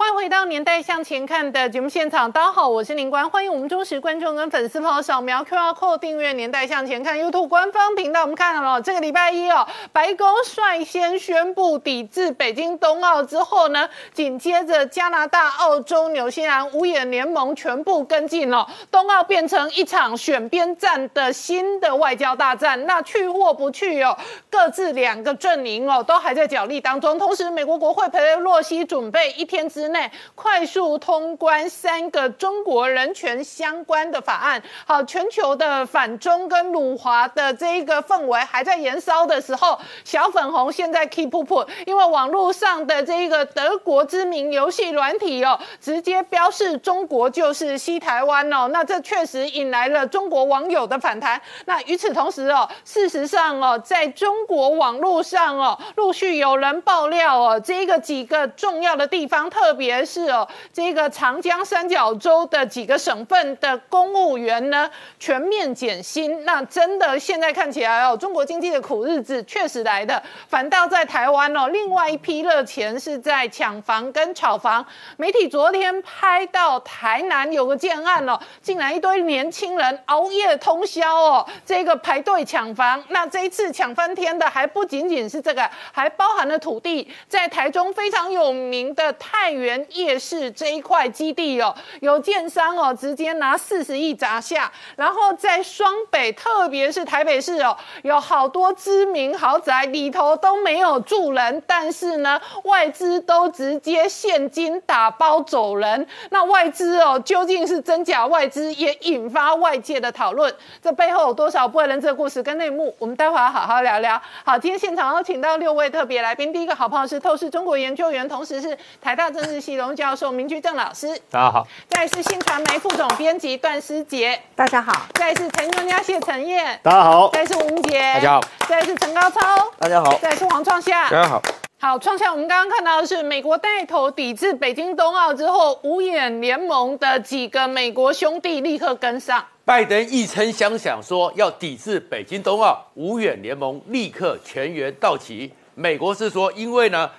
[0.00, 8.22] 欢迎回到《年代向前看》的节目现场，大家好，我是林官，欢迎我们忠实观众跟粉丝朋友扫描 QR Code 订阅《年代向前看》YouTube 官方频道。
[8.22, 22.86] 我们看到了这个礼拜一哦，白宫率先宣布抵制北京冬奥之后呢，紧接着加拿大、澳洲、纽西兰五眼联盟全部跟进了，冬奥变成一场选边站的新的外交大战。
[22.86, 24.16] 那去或不去哦，
[24.48, 27.18] 各自两个阵营哦，都还在角力当中。
[27.18, 34.62] 同时，美国国会佩洛西准备一天之内快速通关三个中国人权相关的法案。
[34.86, 51.40] 好，全球的反中跟辱华的这一个氛围还在燃烧的时候，小粉红现在 keep up，因为网络上的这一个德国知名游戏软体哦，直接标示中国就是西台湾哦，那这确实引来了中国网友的反弹。
[51.66, 66.44] 那与此同时哦，事实上哦，在中国网络上哦，陆续有人爆料哦，这个几个重要的地方，特别是哦，这个长江三角洲的几个省份的公务员呢，全面减薪。
[66.44, 70.22] 那真的现在看起来哦，中国经济的苦日子确实来的。
[70.46, 74.84] 反倒在台湾哦，另外一批热钱是在抢房跟炒房。
[75.16, 83.02] 媒体昨天拍到台南有个建案哦，竟然一堆年轻人熬夜通宵哦，这个排队抢房。
[83.08, 106.06] 那这一次抢翻天的还不仅仅是这个，还包含了土地，在台中非常有名的太园夜市这一块基地哦，有建商哦直接拿四十亿砸下，然后在双北，特别是台北市哦，有好多知名豪宅里头都没有住人，但是呢，外资都直接现金打包走人。
[106.30, 110.52] 那外资哦，究竟是真假外资，也引发外界的讨论。
[110.82, 112.94] 这背后有多少不为人知的故事跟内幕？
[112.98, 114.20] 我们待会儿好好聊聊。
[114.44, 121.08] 好，今天现场要请到六位特别来宾，第一个好朋友是透视中国研究员，同时是台大政治系龙教授明居正老师。
[121.28, 129.40] 大家好，再来是新传媒副总编辑段思杰，大家好，再来是陈专家谢陈燕，大家好，再来是吴杰，大家好，再来是陈高超，
[129.76, 131.42] 大家好，再来是黄创夏，大家好。
[131.80, 139.44] 好，创下我们刚刚看到的是美国带头抵制北京冬奥之后，五眼联盟的几个美国兄弟立刻跟上。
[139.64, 145.52] 拜登一声相响说要抵制北京冬奥，五眼联盟立刻全员到齐。
[145.74, 147.10] 美国是说，因为呢，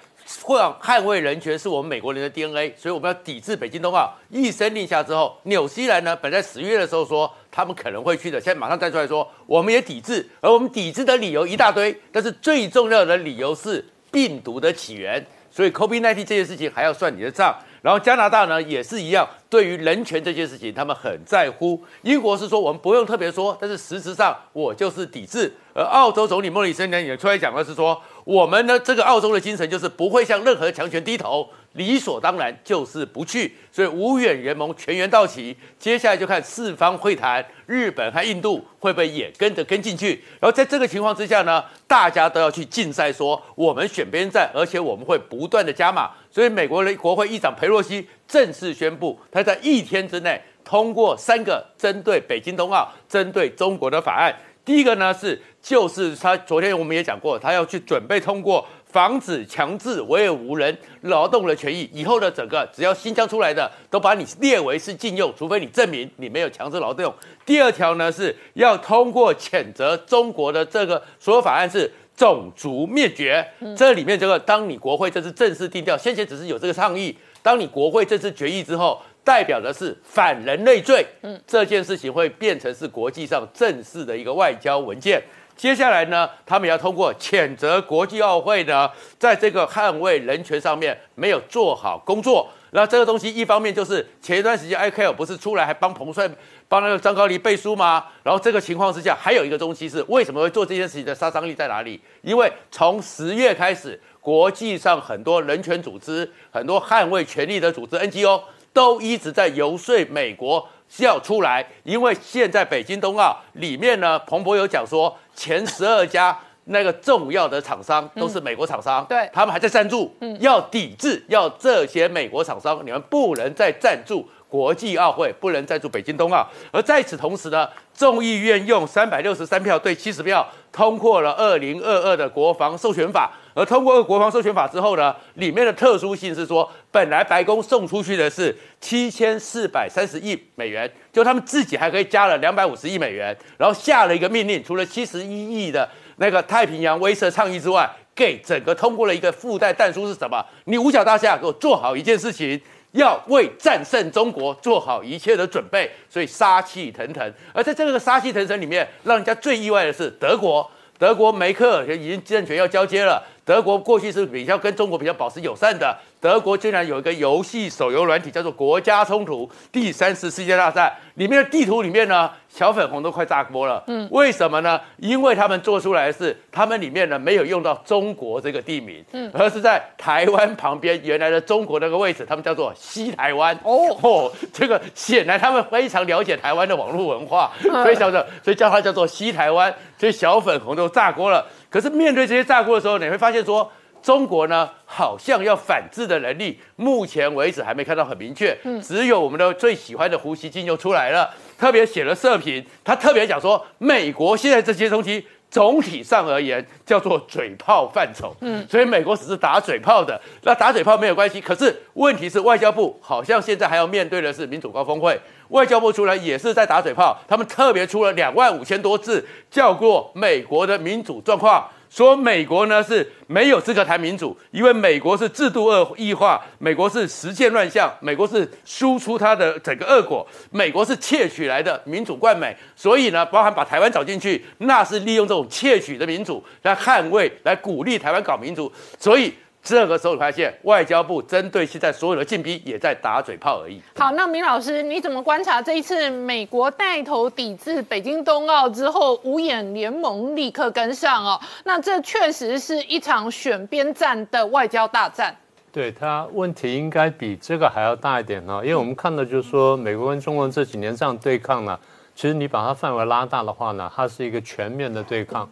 [0.43, 4.13] 会捍卫人权是我们美国人的 DNA，所以我们要抵制北京冬奥。
[4.29, 17.55] 一声令下之后，纽西兰呢，本在十月的时候说他们可能会去的，现在马上站出来说我们也抵制，而我们抵制的理由一大堆，但是最重要的理由是病毒的起源，所以 COVID-19 这件事情还要算你的账。
[17.81, 21.83] 然后加拿大呢也是一样，对于人权这件事情他们很在乎。
[22.03, 25.51] 英国是说我们不用特别说，但是事实上我就是抵制。
[25.73, 27.99] 而澳洲总理莫里森呢也出来讲的是说，
[28.31, 33.53] 我们呢这个澳洲的精神就是不会向任何强权低头，理所当然就是不去。
[33.69, 40.23] 所以五眼联盟全员到齐，接下来就看四方会谈，日本和印度会不会也跟着跟进去。
[40.39, 46.11] 然后在这个情况之下呢，大家都要去竞赛，说我们选边站，而且我们会不断的加码。
[46.29, 54.33] 所以美国的国会议长佩洛西正式宣布，他在一天之内通过三个针对北京冬奥、针对中国的法案。
[54.71, 61.89] 第一个呢是，就是他昨天我们也讲过，他要去准备通过防止强制维吾无人劳动的权益。
[61.91, 67.13] 以后的整个只要新疆出来的，都把你列为是禁用，除非你证明你没有强制劳动。
[67.45, 71.91] 第二条呢是要通过谴责中国的这个所有法案是。
[72.13, 73.43] 种族灭绝，
[73.75, 85.21] 这里面这个，当你国会这次正式定调，先前只是有这个倡议，当你国会这次决议之后，代表的是反人类罪，嗯，这件事情会变成是国际上正式的一个外交文件。
[85.55, 88.89] 接下来呢，他们要通过谴责国际奥会呢，
[89.19, 92.49] 在这个捍卫人权上面没有做好工作。
[92.73, 96.27] 那这个东西一方面就是前一段时间艾克尔不是出来还帮彭帅。
[96.67, 98.05] 帮那个张高丽背书吗？
[98.23, 101.99] 然后这个情况之下，还有一个东西是为什么会做这件事情的杀伤力在哪里？
[102.21, 108.41] 因为从十月开始，国际上很多人权组织、很多捍卫权利的组织 NGO
[108.73, 124.27] 都一直在游说美国要出来，因为现在北京冬奥里面呢，彭博有讲说，前十二家那个重要的厂商都是美国厂商，对，他们还在赞助，要抵制，要这些美国厂商，你们不能再赞助。
[124.47, 133.31] 国际奥会不能再驻北京冬奥，而在此同时呢，众议院用三百六十三票对七十票通过了二零二二的国防授权法。
[133.53, 150.45] 而通过国防授权法之后呢，里面的特殊性是说，本来白宫送出去的是七千四百三十亿美元，就他们自己还可以加了两百五十亿美元，然后下了一个命令，除了七十一亿的那个太平洋威慑倡议之外，给整个通过了一个附带弹书是什么？
[150.65, 152.61] 你五角大厦给我做好一件事情。
[152.93, 157.33] 要为战胜中国做好一切的准备，所以杀气腾腾。
[157.53, 160.69] 而在这个杀气腾腾里面，让人家最意外的是德国，
[160.99, 163.25] 德国梅克尔已经政权要交接了。
[163.51, 165.93] 德国过去是比较跟中国比较保持友善的。
[166.21, 170.87] 德国居然有一个游戏手游软体，叫做《国家冲突：第三次世界大战》。
[171.15, 173.83] 里面的地图里面呢，小粉红都快炸锅了。
[173.87, 174.79] 嗯，为什么呢？
[174.97, 183.53] 因为他们做出来的是，他们里面呢没有用到中国这个地名，嗯，而是在台湾旁边原来的中国那个位置，他们叫做西台湾。
[183.63, 187.51] 哦 哦，这个显然他们非常了解台湾的网络文化，
[187.83, 189.73] 非常的，所以叫它叫做西台湾。
[189.97, 191.45] 所以小粉红都炸锅了。
[191.71, 193.71] 可是面对这些炸锅的时候，你会发现说。
[194.03, 198.57] 中国呢，好像要反制的能力，目前为止还没看到很明确。
[198.63, 208.35] 嗯，只有我们的最喜欢的胡锡进又出来了，特别写了社评，他特别讲说，美国现在这些东西总体上而言叫做嘴炮范畴。
[208.41, 211.39] 嗯，所以美国只是打嘴炮的，那打嘴炮没有关系。
[211.39, 221.65] 可是问题是，外交部好像现在还要面对的是民主高峰会，外交部出来也是在打嘴炮，他们特别出了两万五千多字，叫过美国的民主状况。
[221.89, 239.33] 说美国呢是没有资格谈民主，因为美国是制度恶异化，美国是实践乱象，美国是输出它的整个恶果，美国是窃取来的民主冠美，所以呢，包含把台湾找进去，那是利用这种窃取的民主来捍卫、来鼓励台湾搞民主，所以。
[239.63, 243.79] 这个时候发现，外交部针对现在所有的禁逼，也在打嘴炮而已。
[243.95, 251.39] 好，那明老师，你怎么观察这一次美国带头抵制北京冬奥之后，五眼联盟立刻跟上哦？
[251.63, 255.35] 那这确实是一场选边站的外交大战。
[255.71, 261.79] 对它问题应该比这个还要大一点呢，因为我们看到就是说，美国跟中国这几年这样对抗呢，
[262.15, 265.47] 其实你把它范围拉大的话呢，它是一个全面的对抗。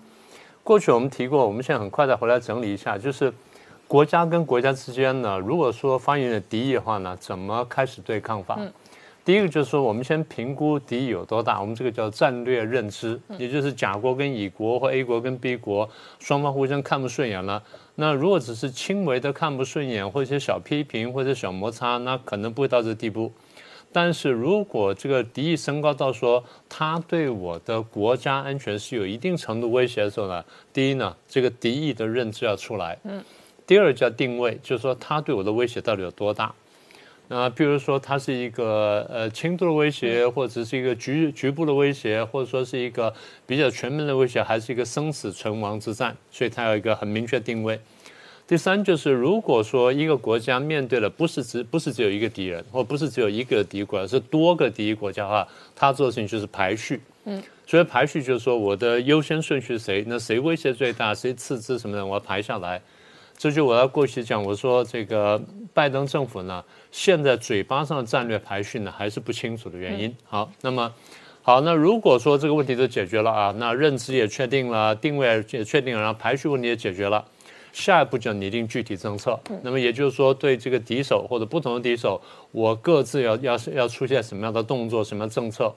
[0.64, 3.32] 过去我们提过，我们现在很快再回来整理一下，就是。
[3.90, 8.60] 国家跟国家之间呢，如果说发现了敌意的话呢，怎么开始对抗法？
[9.26, 15.90] 第一个就是说，我们先评估敌意有多大，我们这个叫战略认知，也就是甲国跟乙国或 A 国跟 B 国
[16.20, 17.64] 双方互相看不顺眼了。
[17.96, 23.32] 那如果只是轻微的看不顺眼，或者一些小批评或者小摩擦，那可能不会到这地步。
[23.92, 32.96] 但是如果这个敌意升高到说他对我的国家安全是有一定程度威胁的时候呢，第一呢，这个敌意的认知要出来。
[33.04, 33.24] 嗯。
[33.70, 36.52] 第二叫定位，就是说它对我的威胁到底有多大？
[37.28, 43.14] 那比如说它是一个呃轻度的威胁，或者是一个局局部的威胁，或者说是一个
[43.46, 46.18] 比较全面的威胁，还是一个生死存亡之战？
[46.32, 47.80] 所以它有一个很明确定位。
[48.48, 57.00] 第三就是，如果说一个国家面对的不是只不是只有一个敌人，或不是只有一个敌国，而是多个敌国家的话，他做的事情就是排序。
[57.26, 60.04] 嗯，所以排序就是说我的优先顺序是谁？
[60.08, 61.14] 那谁威胁最大？
[61.14, 62.04] 谁次之什么的？
[62.04, 62.82] 我要排下来。
[63.40, 65.42] 这就我要过去讲，我说这个
[65.74, 70.14] 拜登政府呢，现在嘴巴上的战略排序呢还是不清楚的原因。
[70.26, 70.94] 好，那么
[71.42, 77.24] 好，那如果说这个问题都解决了啊，那认知也确定了，定位也确定了，然后排序问题也解决了，
[77.72, 79.40] 下一步就拟定具体政策。
[79.64, 82.22] 那么也就是说，对这个敌手或者不同的敌手，
[82.52, 85.74] 我各自要要要出现什么样的动作，什么样政策？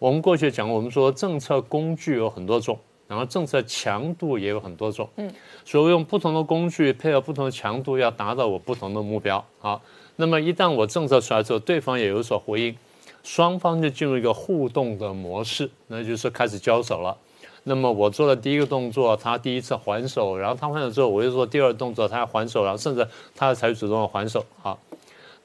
[0.00, 2.76] 我们过去讲，我们说政策工具有很多种。
[3.08, 5.32] 然后政策强度也有很多种，嗯，
[5.64, 9.44] 所以用不同的工具配合不同的强度，要达到我不同的目标。
[9.58, 9.80] 好，
[10.16, 12.76] 那么一旦我政策出来之后，对方也有所回应，
[13.22, 17.16] 双方就进入一个互动的模式，那就是开始交手了。
[17.64, 24.44] 那么我做了第一个动作，他第一次还手，然后他还手之后，我又做第二动作，他要还手，然后甚至他要采取主动的还手。
[24.62, 24.78] 好。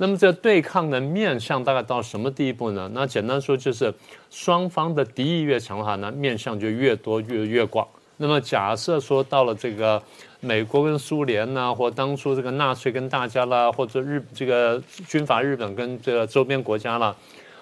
[0.02, 2.90] 那么这对抗的面向大概到什么地步呢？
[2.92, 3.94] 那简单说就是
[4.32, 7.88] 双方的敌意越强的话，那面向就越多越越广。
[8.18, 10.02] 那么假设说到了这个
[10.40, 17.16] 美国跟苏联呐，或当初这个纳粹跟大家啦，或者日这个军阀日本跟这个周边国家啦，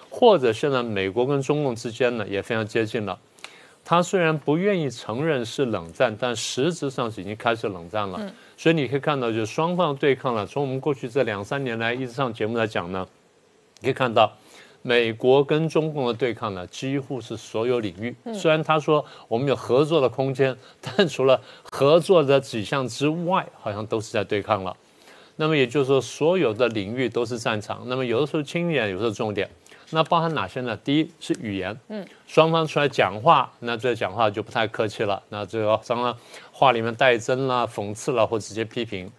[0.08, 3.18] 或者现在美国跟中共之间呢也非常接近了。
[3.84, 8.32] 他虽然不愿意承认是冷战，但实质上是已经开始冷战了。
[8.60, 10.44] 所以你可以看到，就是双方对抗了。
[10.44, 13.08] 从我们过去这两三年来一直上节目来讲呢，
[13.80, 14.30] 可以看到，
[14.82, 18.14] 美国跟中共的对抗呢，几乎是所有领域。
[18.34, 21.40] 虽然他说我们有合作的空间，但除了
[21.70, 24.76] 合作的几项之外，好像都是在对抗了。
[25.36, 27.82] 那么也就是说，所有的领域都是战场。
[27.86, 29.48] 那么有的时候轻点，有时候重点。
[29.92, 30.76] 那包含哪些呢？
[30.84, 36.14] 第一是语言，嗯，双方出来讲话，那这讲话就不太客气了，那这个当然
[36.52, 39.10] 话里面带针啦、讽刺啦或直接批评。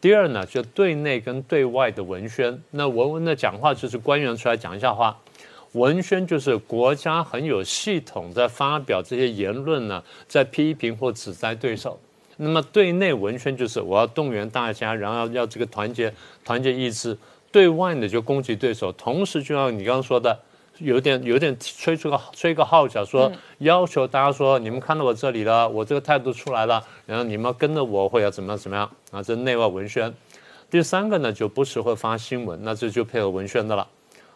[0.00, 5.14] 第二呢，就对内跟对外的文宣，那文文的讲话就是官员出来讲一下话，
[5.72, 12.00] 文宣就是国家很有系统在发表这些言论呢，在批评或指摘对手。
[12.36, 16.12] 那么对内文宣就是我要动员大家，然后要要这个团结
[16.44, 17.16] 团结意志。
[17.54, 20.36] 对外呢就攻击对手，同时就像你刚刚说的，
[20.78, 29.22] 有点有点吹出个吹个号角，说要求大家说你们看到我这里了，我这个态度出来了，然后你们跟着我会要怎么样怎么样啊？
[29.22, 30.12] 这内外文宣。
[30.68, 33.86] 第三个呢就不时会发新闻，那这就配合文宣的了。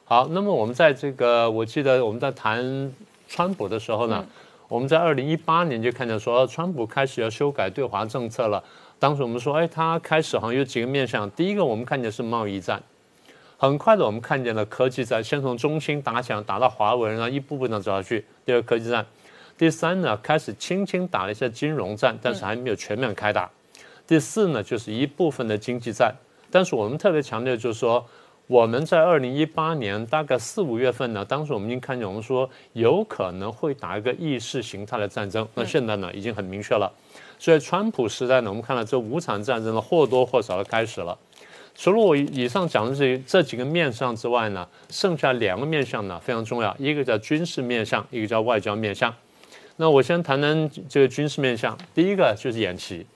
[0.04, 2.94] 好，那么我们在这个我记得我们在谈
[3.28, 4.25] 川普的时候呢，
[4.68, 8.62] 我们在二零一八年就看见说川普开始要修改对华政策了。
[9.00, 12.80] 当时我们说，哎，他开始好像有几个面向，第一个我们看见是贸易战。
[13.60, 18.24] 很快的，我们看见了科技战，先从中兴打响，打到华为，然后一步步的走下去。
[18.44, 19.04] 第二科技战，
[19.58, 23.50] 第三呢，开始轻轻打了一些金融战，但是还没有全面开打。
[24.06, 26.14] 第四呢，就是一部分的经济战。
[26.52, 28.06] 但是我们特别强调，就是说
[28.46, 35.46] 我们在二零一八年大概四五月份呢，当时我们已经看见，我们说有可能会打一个意识形态的战争。
[35.56, 36.88] 那现在呢，已经很明确了。
[37.40, 41.18] 所以川普时代呢，我们看到这五场战争呢，或多或少的开始了。
[41.80, 49.14] 除了我以上讲的这这几个面向之外呢，剩下两个面向呢非常重要，一个叫军事面向，一个叫外交面向。
[49.76, 51.78] 那我先谈谈这个军事面向。
[51.94, 53.06] 第一个就是演习，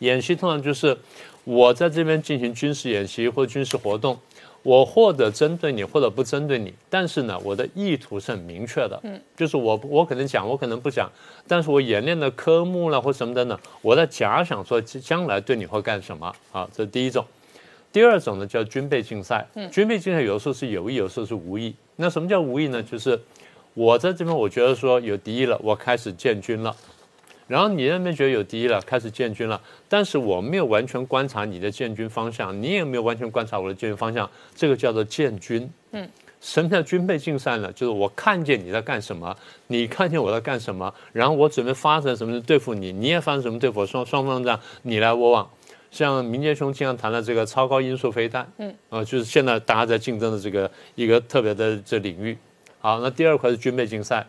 [0.00, 0.98] 演习通常就是
[1.44, 4.18] 我在这边进行军事演习或军事活动，
[4.64, 11.08] 我或者针对你，或者不针对你，但是呢，我的意图是很明确的，嗯，就是我我可能讲，我可能不讲，
[11.46, 16.68] 但是我演练的科目了或什么的呢，我在假想说将来对你会干什么啊？
[16.74, 17.24] 这是第一种。
[17.92, 21.74] 第二种呢叫军备竞赛，军备竞赛有时候是有意，有时候是无意。
[21.96, 22.82] 那什么叫无意呢？
[22.82, 23.20] 就是
[23.74, 26.74] 我在这边我觉得说有敌意了，我开始建军了，
[27.46, 35.68] 然后你那边觉得有敌意了，开始建军了，但是我没有完全观察你的建军方向，你也没有完全观察我的建军方向，这个叫做建军。
[35.90, 36.08] 嗯，
[36.40, 37.72] 什么叫军备竞赛呢？
[37.72, 45.50] 就是我看见你在干什么，你看见我在干什么，然后我准备发生什么对付你，你也发生什么对付我，双双方这样你来我往。
[45.90, 52.36] 像民间兄经常谈的这个超高音速飞弹，嗯，啊，就是现在大家在竞争的这个一个特别的这领域。
[52.78, 54.26] 好，那第二块是军备竞赛，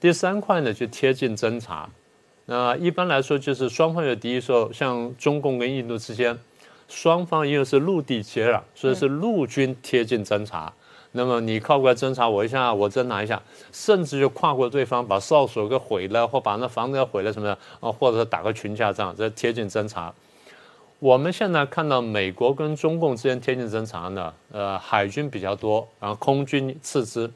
[0.00, 1.88] 第三块呢就贴近侦察。
[2.46, 6.38] 那一般来说就是双方有敌意时候，像中共跟印度之间，
[6.88, 10.72] 双方因为是陆地接壤，所以是陆军贴近侦察。
[11.12, 20.12] 那么你靠过来侦察我一下，我侦察一下，甚至就跨过对方把哨所给毁了，或把那房子给毁了什么的，啊，或者是打个群架仗，这贴近侦察。
[20.98, 27.30] 我们现在看到美国跟中共之间天气侦察呢，呃，海军比较多，然后空军次之，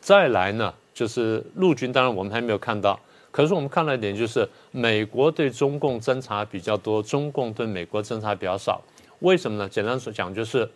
[0.00, 2.98] 再来呢就是陆军，当然我们还没有看到。
[3.30, 8.80] 可是我们看到一点就是，美国对中共侦察比较多，中共对美国侦察比较少。
[9.20, 9.68] 为什么呢？
[9.68, 10.68] 简单说讲就是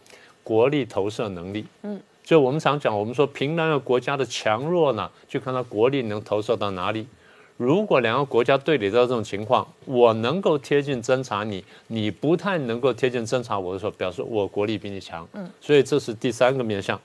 [0.45, 1.66] 国力投射能力。
[1.83, 7.04] 嗯，就我们常讲，我们说评哪个国家的强弱呢，就看它国力能投射到哪里。
[7.58, 15.26] 如果两个国家对垒到这种情况，我能够贴近侦察你，你不太能够贴近侦察我的时候，表示我国力比你强。
[15.32, 16.98] 嗯，所以这是第三个面向。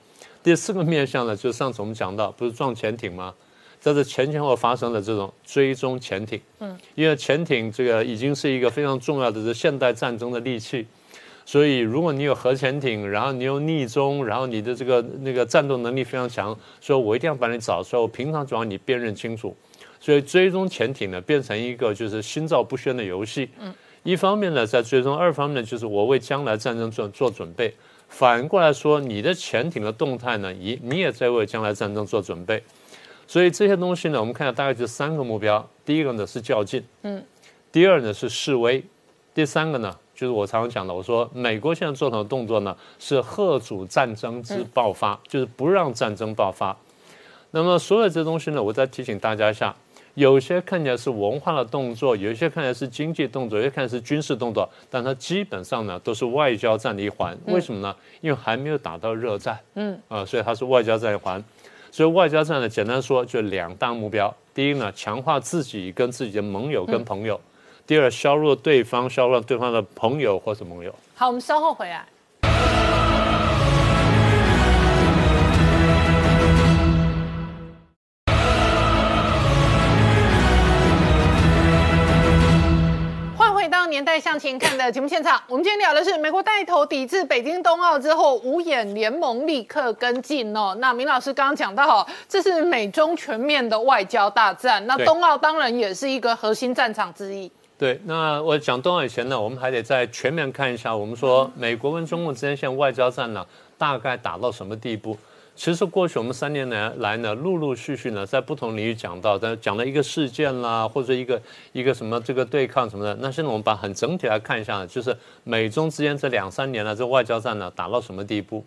[0.44, 3.34] 第四个面向呢，就是上次我们讲到，不是撞潜艇吗？
[3.80, 6.40] 在这前前后发生的这种追踪潜艇。
[6.60, 10.86] 嗯，因为潜艇这个已经是一个非常重要的这现代战争的利器，
[11.44, 19.52] 所以如果你有核潜艇，然后你有逆中，然后你的这个那个战斗能力非常强，所以我一定要把你找出来，我平常就要你辨认清楚。
[20.04, 23.48] 所以追踪潜艇呢，变成一个就是心照不宣的游戏。
[23.58, 27.74] 嗯，一方面呢在追踪，二方面呢就是我为将来战争做做准备。
[28.10, 32.62] 反过来说，你的潜艇的动态呢，你你也在为将来战争做准备。
[33.26, 37.18] 所以这些东西呢，我们看下大概就三个目标：第一个呢是较劲，嗯；
[37.72, 38.82] 第二呢是示威；
[39.32, 46.76] 第三个呢就是我常常讲的，我说美国现在做的动作呢是贺阻战争之爆发，就是不让战争爆发。
[47.52, 49.74] 那么所有这东西呢，我再提醒大家一下。
[50.14, 57.36] 有些看起来是文化的动作，有一些看起来是经济动作，有些看起来是军事动作，但它基本上呢都是外交战的一环。
[57.46, 57.94] 为什么呢？
[58.20, 61.42] 因为还没有打到热战，嗯啊，所以它是外交战一环。
[61.90, 67.36] 所以外交战呢，简单说就两大目标：第一呢，强化自己跟自己的盟友跟朋友；
[67.86, 70.94] 第二，削弱对方，削弱对方的朋友或是盟友。
[71.14, 72.06] 好，我们稍后回来。
[83.94, 90.76] 年代向前看的节目现场，我们今天聊的是美国带头抵制北京冬奥之后，五眼联盟立刻跟进哦。
[90.80, 97.48] 那明老师刚刚讲到，这是美中全面的外交大战，那冬奥当然也是一个核心战场之一。
[97.78, 103.46] 对，那我讲冬奥以前呢，我们还得再全面看一下，我们说美国跟中共之间现在外交战呢，
[103.78, 105.16] 大概打到什么地步？
[105.56, 111.40] 其实过去我们三年来来呢，陆陆续续呢，在不同领域讲到，但讲了一个事件啦，或者一个
[111.72, 113.14] 一个什么这个对抗什么的。
[113.20, 118.64] 那现在我们把很整体来看一下，就是美中之间这两三年呢，这外交战呢打到什么地步？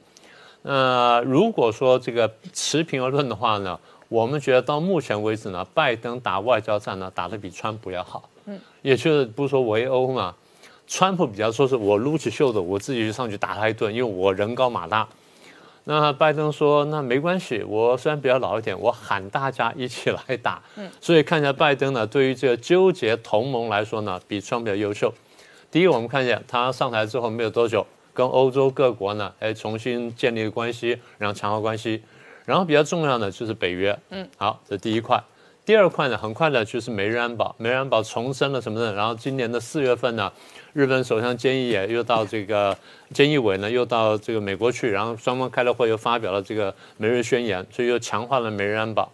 [0.62, 3.78] 那如果说这个持平而论的话呢，
[4.08, 8.30] 我们觉得到目前为止呢，拜登打外交战呢打得比川普要好。
[8.46, 10.34] 嗯，也就是不是说围殴嘛，
[10.88, 15.06] 川普比较说是我撸起袖子，我自己就上去打他一顿，因为我人高马大。
[15.90, 25.14] 那拜登说：“那没关系，我虽然比较老一点，我喊大家一起来打。”嗯，所以看一下拜登呢，对于这个纠结同盟来说呢，比川普优秀。
[25.72, 32.04] 第一，我们看见他上台之后没有多久，跟欧洲各国呢，哎，重新建立关系，然后强化关系。
[32.44, 33.98] 然后比较重要的就是北约。
[34.10, 35.24] 嗯，好，这第一块。
[35.68, 38.94] 第二块呢，很快的就是美日安保，美日安保重申了什么呢？
[38.94, 40.32] 然后今年的四月份呢。
[40.72, 42.74] 日本首相菅义伟又到这个，
[43.14, 49.12] 菅义伟呢又到这个美国去，然后双方开了会，又发表了这个美日宣言，所以又强化了美日安保。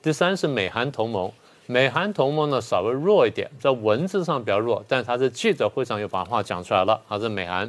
[0.00, 1.28] 第三是美韩同盟，
[1.66, 7.68] 美韩同盟呢稍微弱一点，在文字上比较弱，但是他在记者会上又把话讲出来了，好，这美韩。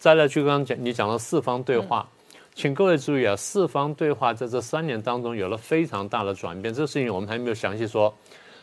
[0.00, 2.08] 再来就刚刚讲你讲的四方对话，
[2.58, 8.12] 请各位注意啊，四方对话在这三年当中有了非常大的转变，这个事情我们还没有详细说。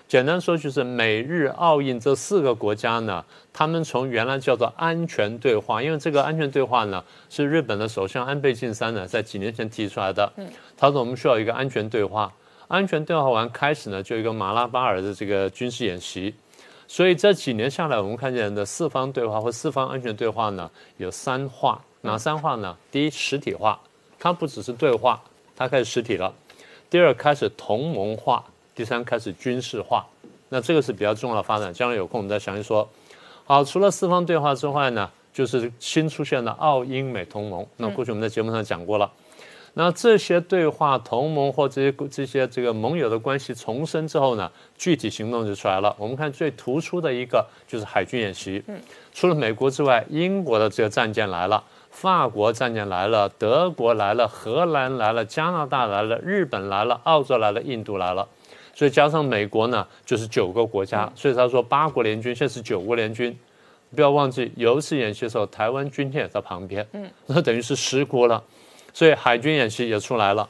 [0.06, 3.24] 简单说就是美日澳印这四个国家呢，
[3.54, 10.30] 他们从原来叫做安全对话，因为这个安全对话呢是日本的首相安倍晋三呢在几年前提出来的。
[10.36, 12.30] 嗯，他说我们需要一个安全对话，
[12.68, 16.36] 安全对话完开始呢就一个马拉巴尔的这个军事演习，
[16.86, 22.78] 所以这几年下来我们看见的四方对话或四方安全对话呢有三化，哪三化呢？
[22.92, 23.80] 第一实体化，
[24.20, 25.22] 它不只是对话，
[25.56, 26.32] 它开始实体了；
[26.90, 28.44] 第二开始同盟化。
[28.74, 30.06] 第三，开始军事化，
[30.50, 31.74] 那这个是比较重要的发展。
[31.74, 32.86] 将来有空我们再详细说。
[33.46, 37.66] 好，除了四方对话之外呢，就是新出现的澳英美同盟。
[37.78, 39.10] 那过去我们在节目上讲过了。
[39.76, 45.96] 那这些对话、同盟或这些这些这个盟友的关系重生之后呢，具体行动就出来了。
[45.98, 48.62] 我们看最突出的一个就是海军演习。
[48.68, 48.78] 嗯。
[49.14, 51.64] 除了美国之外，英国的这个战舰来了，
[51.96, 58.28] 法国战舰来了，德国来了，荷兰来了，加拿大来了，日本来了，澳洲来了，印度来了。
[58.74, 61.10] 所以加上美国呢，就是九个国家。
[61.16, 63.34] 所以他说八国联军，现在是九国联军。
[63.96, 68.44] 不要忘记有一次演习的时候，台湾军舰也在旁边，嗯，那等于是十国了。
[68.94, 70.50] 所以海军演习也出来了。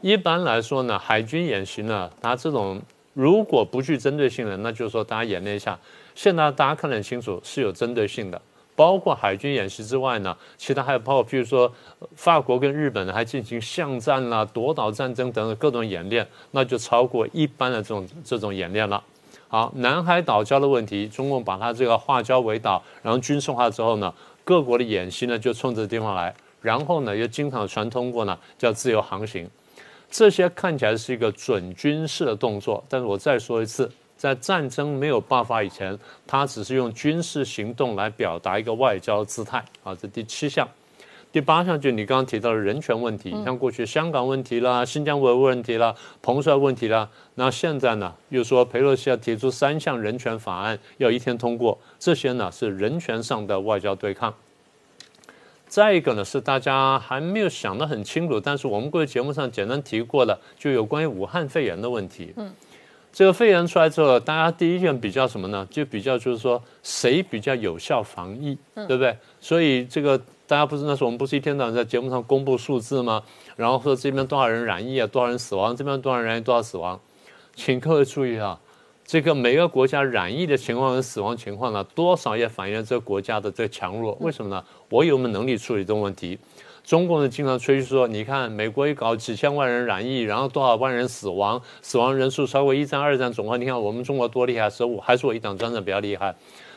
[0.00, 2.80] 一般来说呢，海军演习呢，它这种
[3.12, 5.78] 如果不具针对性的，那就是说大家演练一下。
[6.14, 8.40] 现在大家看得很清楚，是有针对性的。
[8.76, 11.72] 包括海军演习之外呢，其他还有包括，譬如说，
[12.14, 19.02] 法国跟日本呢还进行巷战啦、夺岛战争等等各种演练，那就超过一般的这种这种演练了。
[19.48, 24.12] 好，南海岛礁的问题，中共把它这个化礁为岛，然后军事化之后呢，
[24.44, 29.48] 各国的演习呢就冲这地方来，然后呢又经常船通过呢，叫自由航行，
[30.10, 33.90] 这些看起来是一个准军事的动作，但是我再说一次。
[34.16, 39.94] 在战争没有爆发以前，他只是用军事行动来表达一个外交姿态啊。
[39.94, 40.66] 这第七项，
[41.30, 54.32] 第八项就你刚刚提到的人权问题，像过去香港问题啦、新疆维吾问题啦、彭帅问题啦，那现在呢又说佩洛西要提出三项人权法案要一天通过，这些呢是人权上的外交对抗。
[55.68, 62.32] 再一个呢是大家还没有想得很清楚，但是我们过去节目上简单提过的，就有关于武汉肺炎的问题。
[62.36, 62.50] 嗯。
[63.16, 65.66] 这个肺炎出来之后，大家第一件比较什么呢？
[65.70, 69.16] 就比较就是说谁比较有效防疫，对不对？
[69.40, 73.22] 所以这个大家不是那时候我们不是一天到晚在节目上公布数字吗？
[73.56, 77.00] 然后说这边多少人染疫啊，多少人死亡，这边多少人染疫多少死亡，
[77.54, 78.60] 请各位注意啊，
[79.06, 84.14] 这个每个国家染疫的情况和死亡情况呢，多少也反映了这个国家的这个强弱。
[84.20, 84.62] 为什么呢？
[84.90, 86.38] 我有没有能力处理这种问题？
[86.86, 93.58] 中共呢经常吹嘘说，你看美国一搞几千万人染疫，然后多少万人死亡，死亡人数超过一战、二战总和。
[93.58, 96.32] 你看我们中国多厉害，十五还是我一党专政比较厉害。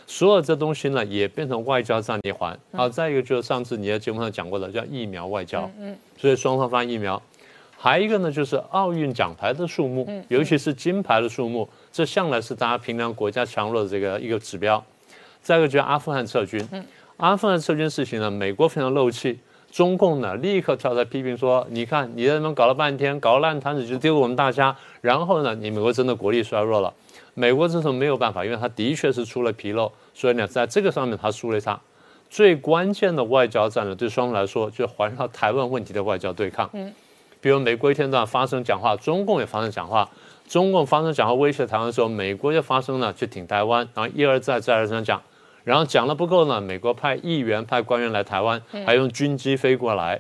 [0.08, 2.58] 所有这东西呢，也变成外交战一环。
[2.74, 5.69] 好，再一个就是上次你在节目上讲过的，叫疫苗外交。
[5.80, 5.95] 嗯。
[6.17, 7.22] 所以双方发疫苗，
[7.78, 14.84] 还一个呢，就是奥运奖牌的数目，尤其是金牌的数目，这向来是大家评量国家强弱的这个一个指标。
[15.43, 16.67] 再一个就是阿富汗撤军。
[16.72, 16.84] 嗯。
[17.17, 19.38] 阿富汗撤军事情呢，美国非常漏气。
[19.71, 24.75] 中共呢，立刻跳出来批评说：“你看，你在那边搞了半天，搞烂摊子，就丢给我们大家。
[25.01, 26.93] 然后呢，你美国真的国力衰弱了。
[27.36, 31.79] 美国这时候没有办法，因为他的确是出了纰漏，所以呢，在这个上面他输了一场。
[32.29, 36.69] 最关键的外交战呢，对双方来说，就环绕台湾问题的外交对抗。
[36.73, 36.93] 嗯，
[37.39, 40.10] 比如美国一天到晚发生讲话，中共也发生讲话，
[40.47, 45.21] 中共发生讲话威胁台湾的时候，美国就发生了去挺台湾，然后一而再再而三讲，
[45.69, 50.19] 然后讲了不够呢，美国派议员派官员来台湾，还用军机飞过来，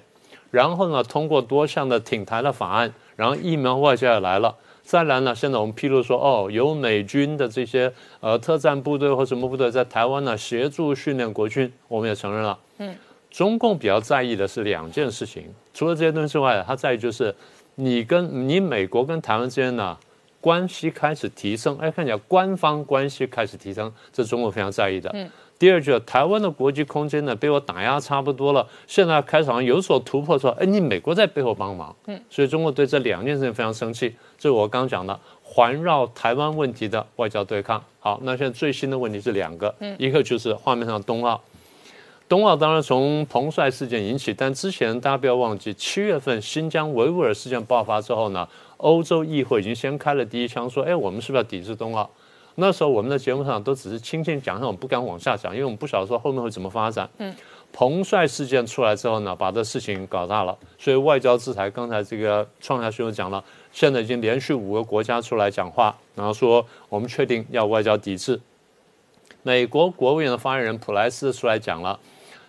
[0.51, 4.55] 然后呢，通过多项的挺台的法案，然后疫苗外交也来了。
[4.83, 12.59] 再来呢，现在我们披露说，哦，有美军的这些呃特战部队或什么部队在台湾呢协助训练国军，我们也承认了。
[12.77, 12.95] 嗯，
[13.31, 17.33] 中共比较在意的是两件事情，除了这些东西之外，他在意就是
[17.73, 19.97] 你跟你美国跟台湾之间呢
[20.41, 25.09] 关系开始提升，哎，看起来官方关系开始提升，这是中国非常在意的。
[25.13, 25.29] 嗯。
[25.57, 37.83] 第二句台湾的国际空间呢被我打压差不多了，现在开场有所突破，说哎你美国在背后帮忙，嗯，所以中国对这两件事情非常生气，这是我刚讲的环绕台湾问题的外交对抗。
[37.99, 41.41] 好，那现在最新的问题是两个，嗯，一个就是画面上冬奥，
[42.29, 48.47] 冬奥当然从彭帅事件引起，但之前大家不要忘记，七月份新疆维吾尔事件爆发之后呢，
[48.79, 52.09] 欧洲议会已经先开了第一枪，说哎我们是不是要抵制冬奥？
[52.55, 57.09] 那时候我们的节目上都只是轻轻讲，我们不敢往下讲，因为我们不晓得说后面会怎么发展。
[57.17, 57.33] 嗯，
[57.71, 61.69] 彭帅事件出来之后呢，把这事情搞大了，所以外交制裁。
[61.69, 68.41] 刚才这个创下新闻讲了，现在已经连续五个国家出来讲话，然后说我们确定要外交抵制。
[69.43, 71.97] 美国国务院的发言人普莱斯出来讲了，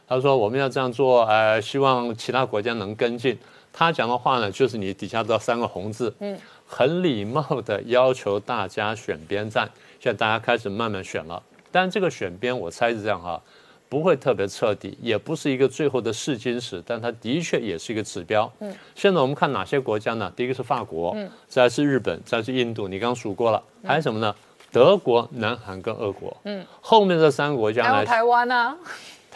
[0.08, 3.38] 他说我们要这样做，呃，希望其他国家能跟进。
[3.72, 9.68] 他讲的话呢，就是你底下都三个红字，嗯，很礼貌的要求大家选边站。
[9.98, 13.40] 现在大家开始慢慢选了，但这个选边我猜是这样哈，
[13.88, 18.50] 不会特别彻底，也不是一个最后的试金石，但它的确也是一个指标。
[18.61, 20.33] 嗯，现在我们看哪些国家呢？
[20.35, 24.35] 第一个是法国，嗯，再是日本，再是印度，你刚刚数过了，还有什么呢？
[24.72, 26.35] 德国、南韩跟俄国。
[26.44, 28.04] 嗯，后面这三个国家呢？
[28.04, 28.76] 台湾呢？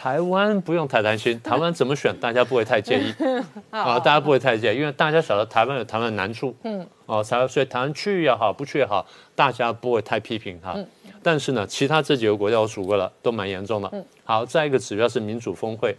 [0.05, 3.11] 台湾不用太担心， 台湾怎么选，大家不会太介意
[3.71, 10.77] 啊，大家不会太介意，因为大家晓得台湾有台湾的难处，嗯，哦，台所以台湾去也好，不去也好，大家不会太批评他。
[11.23, 13.91] 但是呢，其他这几个国家我数过了，都蛮严重的。
[14.23, 15.97] 好，再一个指标是民主峰会。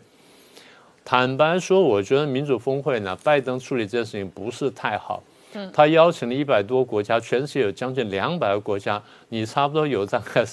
[1.04, 5.20] 坦白说，我觉得民主峰会呢，拜登处理这件事情不是太好。
[5.54, 10.44] 嗯，他邀请了一百多国家，全世界有将近两百个国家，你差不多有大概。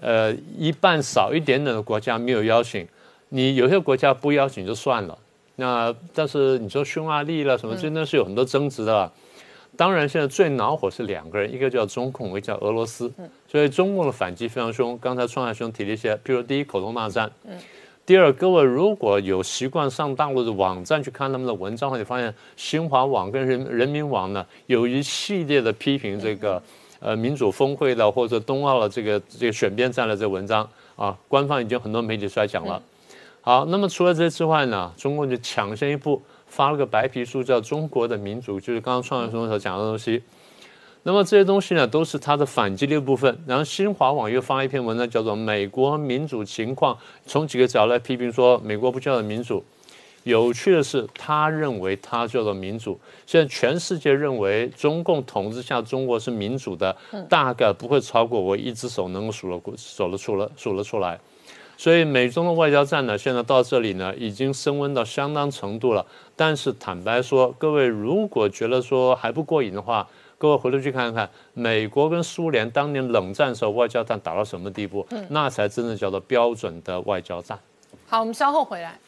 [0.00, 2.86] 呃，一半少一点点的国家没有邀请，
[3.30, 5.18] 你有些国家不邀请就算了。
[5.56, 9.10] 那但是你说匈牙利了什么，真的是有很多争执的。
[9.76, 13.12] 当然，现在最恼火是两个人，一个叫中共，一个叫俄罗斯。
[13.50, 14.96] 所以中共的反击非常凶。
[14.98, 17.30] 刚才创海兄提了一些，比如第一口头骂战。
[18.06, 26.62] 第二，各位如果有习惯上大陆的网站去看他们的文章，会发现新华网跟人人民网呢有一系列的批评这个。
[27.00, 32.82] 呃，民主峰会的或者冬奥的这个这个选边站的这个文章啊，官方已经很多媒体出来讲了。
[33.40, 40.22] 好，那么除了这些之外呢，中共就抢先一步发了个白皮书，叫《中国的民主》，就是刚刚创业中所讲的东西。
[41.04, 43.42] 那么这些东西呢，都是它的反击的部分。
[43.46, 49.64] 然后新华网又发了一篇文章，叫做《美国民主情况》，从几个角度来批评说美国不叫做民主。
[50.24, 52.98] 有趣的是，他认为他叫做民主。
[53.26, 56.94] 现在全世界认为中共统治下中国是民主的，
[57.28, 61.18] 大概不会超过我一只手能够数了数了出了数了出来。
[61.76, 66.04] 所以美中的外交战呢，现在到这里呢，已经升温到相当程度了。
[66.34, 70.06] 但是坦白说，各位如果觉得说还不过瘾的话，
[70.38, 77.56] 各位回头去看看美国跟苏联当年冷战时候外交战打到什么地步，那才真正叫做标准的外交战。
[78.08, 78.98] 好，我们稍后回来。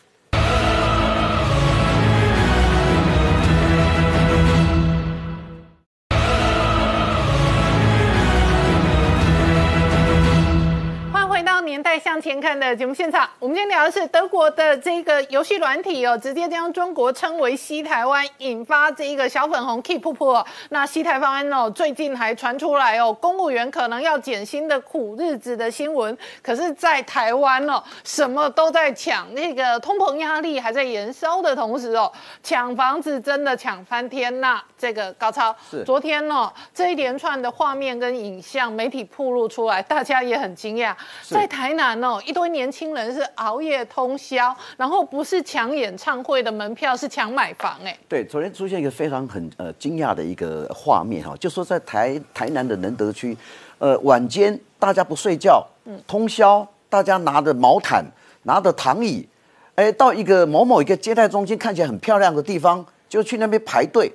[11.71, 20.45] 年代向前看的节目现场，我们今天聊的是德国的这个游戏软体哦，直接将中国称为西台湾，引发这一个小粉红 keep 破。
[20.71, 26.19] 那西台湾哦，最近还传出来哦，公务员可能要减薪的苦日子的新闻。
[26.43, 32.11] 可是，在台湾哦，什么都在抢，那个通膨压力还在延烧的同时哦，
[32.43, 34.61] 抢房子真的抢翻天呐！
[34.77, 40.93] 这个高超是昨天哦，这一连串的画面跟影像媒体曝露出来，大家也很惊讶，
[41.29, 41.60] 在台。
[41.61, 47.95] 台南哦，一堆年轻人是熬夜通宵，然后不是抢演唱会的门票，是抢买房哎。
[48.09, 53.37] 对，昨天出现一个非常很呃惊讶的一个画面哈，就说在台台南的仁德区，
[53.77, 58.03] 呃晚间大家不睡觉，嗯，通宵，大家拿着毛毯，
[58.45, 59.29] 拿着躺椅，
[59.75, 64.11] 哎，到一个某某一个接待中心看起来很漂亮的地方，就去那边排队。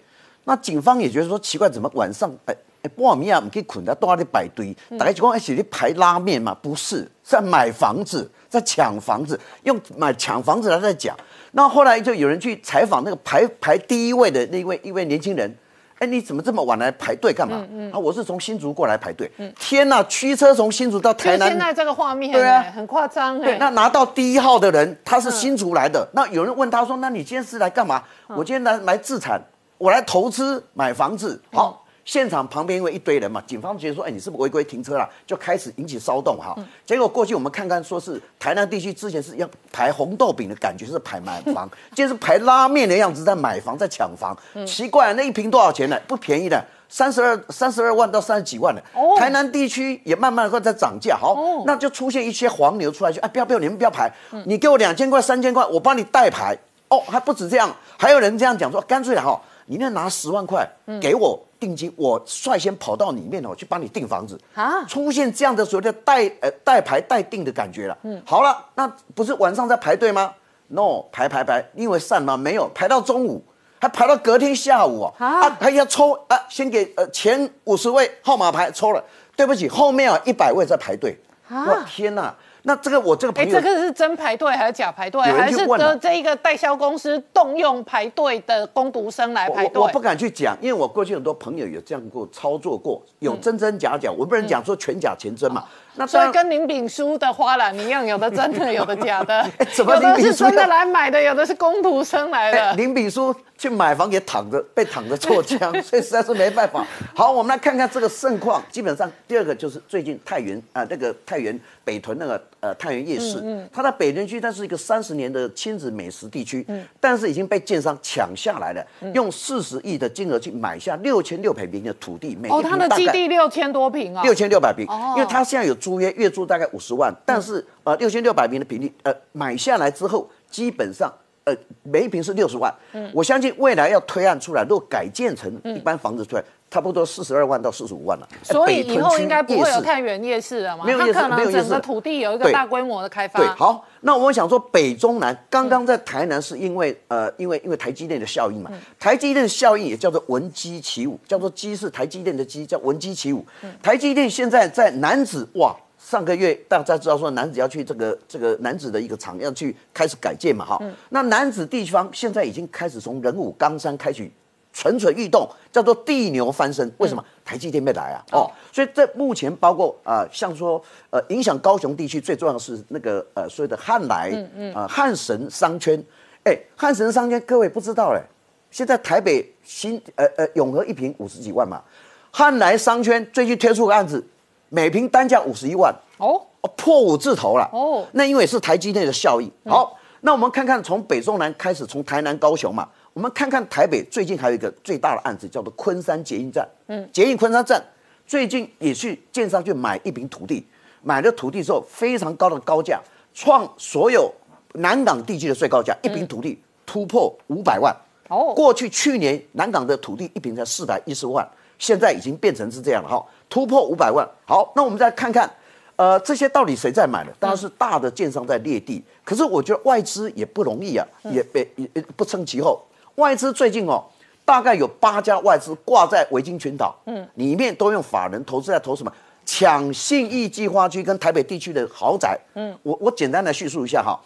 [0.45, 2.55] 那警方也觉得说奇怪，怎么晚上哎？
[2.85, 4.75] 哎，波尔米亚唔去捆，他都在排队。
[4.99, 6.55] 大家就讲一起去排拉面嘛？
[6.61, 11.17] 不是，在买房子，在抢房子，用买抢房子来在讲。
[11.53, 15.51] 那后来就有人去采访那个排排第一位的那位一位年轻人。
[15.97, 17.65] 哎，你怎么这么晚来排队干嘛？
[17.91, 19.31] 啊，我是从新竹过来排队。
[19.57, 21.47] 天呐，驱车从新竹到台南。
[21.47, 23.39] 现在这个画面，对啊，很夸张。
[23.39, 26.05] 对，那拿到第一号的人，他是新竹来的。
[26.13, 28.03] 那有人问他说：“那你今天是来干嘛？”
[28.35, 29.41] 我今天来来自产，
[29.77, 31.41] 我来投资买房子。
[31.53, 31.84] 好。
[32.05, 35.09] 现场旁边因为一堆人嘛，警方觉得说，哎，你是不是违规停车了？
[35.25, 36.55] 就开始引起骚动哈。
[36.85, 44.37] 结果过去我们看看，说是台南地区之前是要排红豆饼的感觉，是排买房， 今天是排拉面的样子，在买房，在抢房。
[44.67, 45.99] 奇怪，那一瓶多少钱呢？
[46.07, 48.83] 不便宜的，三十二三十二万到三十几万的。
[49.17, 54.11] 台南地区也慢慢的在涨价，好，那就出现一些黄牛出来，就哎，不要不要，你们不要排，
[54.45, 56.55] 你给我两千块三千块，我帮你代排。
[56.87, 60.63] 哦，还不止这样，还有人这样讲说，干脆哈，你那拿十万块
[61.01, 61.43] 给我。
[61.65, 64.83] 定金，我率先跑到里面哦，去帮你订房子啊！
[64.85, 67.97] 出现这样的所谓的代呃代排代订的感觉了。
[68.03, 70.31] 嗯，好了，那不是晚上在排队吗
[70.67, 72.37] ？No，排排排，因为散吗？
[72.37, 73.43] 没有，排到中午，
[73.81, 75.57] 还排到隔天下午啊！
[75.59, 76.37] 还要抽啊！
[76.47, 79.03] 先给呃前五十位号码牌抽了，
[79.35, 81.19] 对不起，后面啊一百位在排队。
[81.49, 82.35] 我天哪！
[82.67, 85.21] 那这个我这个朋友，这个是真排队还是假排队？
[85.21, 89.79] 还是这这一个代销公司动用排队的工读生来排队？
[89.79, 95.63] 我不敢去讲，因为我过去很多朋友有这样过操作过，有真真假假，我不能讲说全假全真嘛。
[95.97, 99.47] 那所以跟林炳书的花篮一样，有的真的，有的假的。
[99.71, 102.73] 怎么有的是真的来买的，有的是工读生来的。
[102.73, 106.85] 林炳书去买房也躺着，被躺着错枪， 所以实在是没办法。
[107.13, 108.61] 好，我们来看看这个盛况。
[108.69, 125.73] 基本上第二个就是最近太原啊，那个太原北屯那个呃太原夜市，嗯它在北屯区，它是一个三十年的亲子美食地区，嗯但是已经被建商抢下来了，用四十亿的金额去买下六千六百平的土地，每哦，它的基地六千多平啊，六千六百平，因为它现在有。
[125.75, 131.13] 租约月租大概五十万，但是呃六千六百平的比例，呃买下来之后，基本上
[131.45, 132.73] 呃每一平是六十万。
[132.93, 136.43] 嗯，我相信未来要推案出来，如果改建成一般房子出来。
[136.67, 140.83] 差不多四十二万到四十五万了，所以以后应该不会有太原夜市了吗？
[140.83, 143.39] 没有夜市，没有整个土地有一个大规模的开发。
[143.39, 153.45] 对，好，那我想说北中南，刚刚在台南是因为呃，因为因为台积电的效应嘛，台积电效应也叫做闻鸡起舞，叫做鸡是台积电的鸡，叫闻鸡起舞。
[153.81, 155.73] 台积电现在在南子哇，
[156.05, 164.29] 上个月大家知道说男子要去这个这个男子的一个厂要去开始改建嘛，哈，那男子地方现在已经开始从人武冈山开始。
[164.77, 166.91] 蠢蠢欲动，叫做地牛翻身。
[166.97, 168.21] 为什么台积电没来啊？
[168.33, 176.03] 哦，所以这目前包括啊，像说呃，影响高雄地区最重要的是那个呃，所谓的汉来，嗯嗯，啊汉神商圈，
[176.43, 178.21] 哎，汉神商圈各位不知道嘞，
[178.69, 181.81] 现在台北新呃呃永和一平五十几万嘛，
[182.29, 184.21] 汉来商圈最近推出个案子，
[184.69, 186.41] 每平单价五十一万，哦，
[186.75, 189.51] 破五字头了，哦，那因为是台积电的效益。
[189.65, 192.87] 好，那我们看看从北中南开始，从台南高雄嘛。
[193.13, 196.67] 我们看看台北最近还有一个最大的案子，叫做昆山捷运站。
[196.87, 197.81] 嗯，捷运昆山站
[198.27, 200.67] 最近也去建商去买一坪土地，
[201.01, 202.99] 买了土地之后非常高的高价，
[203.33, 204.29] 创所有
[204.73, 207.95] 南港地区的最高价，一坪土地突破五百万。
[208.27, 211.47] 哦，过去去年南港的土地一平才四百一十万，
[211.79, 213.07] 现在已经变成是这样了。
[213.07, 214.27] 哈，突破五百万。
[214.45, 215.49] 好，那我们再看看，
[215.95, 217.31] 呃，这些到底谁在买呢？
[217.39, 222.81] 当然是大的建商在列地，可是我觉得外资也不容易啊，也也也不称其后。
[223.15, 224.03] 外资最近哦，
[224.43, 229.11] 大概有八家外资挂在维京群岛，嗯，里面都用法人投资在投什么？
[229.47, 234.19] 抢信义计划区跟台北地区的豪宅，嗯，我我简单的叙述一下哈，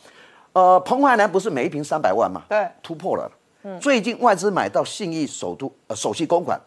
[0.53, 2.43] 呃，彭淮南不是每一平三百万吗？
[2.47, 3.29] 对，突破了，
[3.63, 6.57] 嗯，最近外资买到信义首都呃首席公款，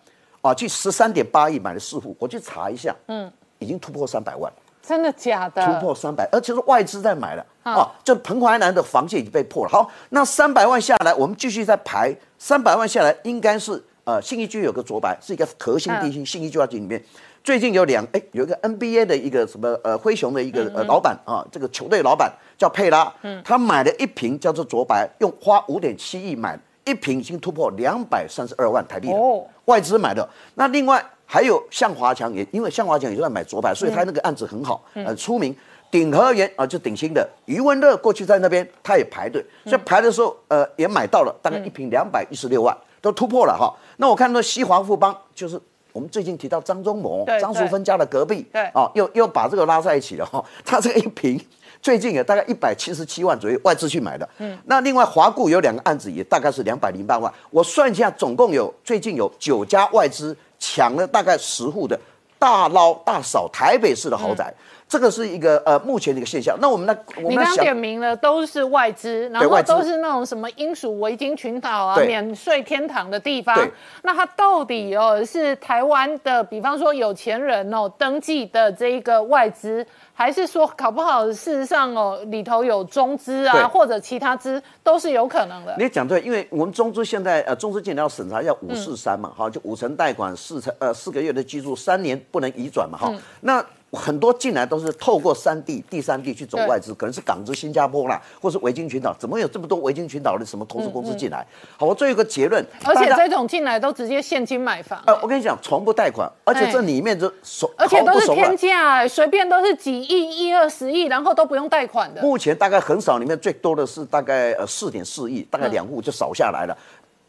[0.42, 4.52] 啊，去十三点八亿买了四户，我去查一下，嗯，已经突破三百万。
[4.83, 5.64] 真的假的？
[5.64, 7.88] 突破三百，而且是外资在买了啊！
[8.02, 9.70] 就彭淮南的防线已经被破了。
[9.70, 12.12] 好，那三百万下来，我们继续再排。
[12.37, 16.24] 三百万下来，应该是呃，信义区有个卓白，是一个核心地区。
[16.24, 17.00] 信义计划区里面，
[17.44, 22.28] 最近有两哎，有一个 NBA 的一个什么呃灰熊的一个呃老板啊，这个球队老板
[22.59, 29.49] 叫佩拉，嗯，他买了一瓶叫做卓白，用花五点七亿买一瓶，已经突破两百三十二万台币了。
[29.66, 30.29] 外资买的。
[30.55, 31.05] 那另外。
[31.25, 35.57] 还有向华强也，因为向华强也在买卓牌，所以他那个案子很好，很，出名。
[35.90, 43.75] 鼎和园啊，就鼎新的余文乐过去在那边，他也排队，所以排的时候，呃，也买到了，大概一瓶两百一十六万，都突破了哈。
[43.97, 45.59] 那我看到西华富邦，就是
[45.95, 50.45] 我们最近提到张忠谋、张淑芬家的隔壁，对，啊，又又把这个拉在一起了哈。
[50.66, 51.40] 他这个一瓶
[51.83, 54.27] 最近也大概一百七十七万左右，外资去买的。
[54.38, 57.31] 嗯，那另外华固有两个案子，也大概是两百零八万。
[57.51, 60.35] 我算一下，总共有最近有九家外资。
[60.64, 61.99] 抢了大概十户的
[62.38, 64.55] 大捞大扫台北市的豪宅。
[64.88, 66.57] 这个是一个呃目前的一个现象。
[66.61, 73.57] 那我们呢，我们刚刚点想，名了，都是外资，然后都是那种什么英属维京群岛啊、免税天堂的地方。
[74.03, 85.88] 那它到底哦是台湾的，比方说有钱人哦登记的这一个外资，还是说搞不好事实上哦里头有中资啊或者其他资都是有可能的你。
[85.88, 93.64] 讲对，因为我们中资现在呃中资进来要审查要五四三嘛，哈、就五成贷款，四成呃四个月的居住，三年不能移转嘛，哈、那。
[93.94, 101.46] 很多进来都是透过三地、第三地去走外资，可能是港资、新加坡啦，或是维京群岛，怎么有这么多维京群岛的什么投资公司进来？
[101.77, 112.22] 好，我最后一个结论，而且这种进来都直接现金买房，呃，我跟你讲，从不贷款，而且这里面就手而且都是天价，哎随便都是几亿、一二十亿，然后都不用贷款的。
[112.22, 116.77] 目前大概很少，里面最多的是大概呃四点四亿，大概两户就少下来了，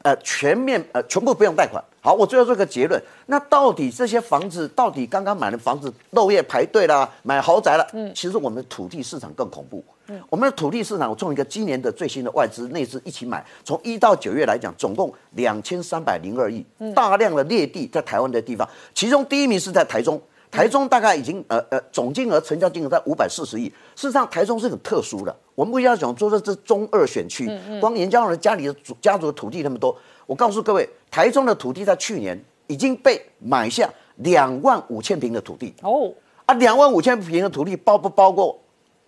[0.02, 1.84] 呃，全面呃全部不用贷款。
[2.02, 9.82] 好，我最后做个结论，那到底这些房子，到底刚刚买的房子漏夜排队啦，买豪宅了，嗯，其实我们的土地市场更恐怖。
[10.08, 20.22] 嗯，我们的土地市场，我从一个今年的最新的外资内资一起买，从一到九月来讲，总共两千三百零二亿，大量的裂地在台湾的地方，其中第一名是在台中。
[20.54, 23.66] 台中大概已经呃呃总金额成交金额在五百四十亿。
[23.96, 27.50] 事实上，台中是很特殊的，我们不要讲说这是中二选区，
[27.82, 36.14] 光严家人家里的主家族的土地那么多，我告诉各位，台中的土地在去年已经被买下两万五千平的土地哦，
[36.46, 38.56] 啊，两万五千平的土地包不包括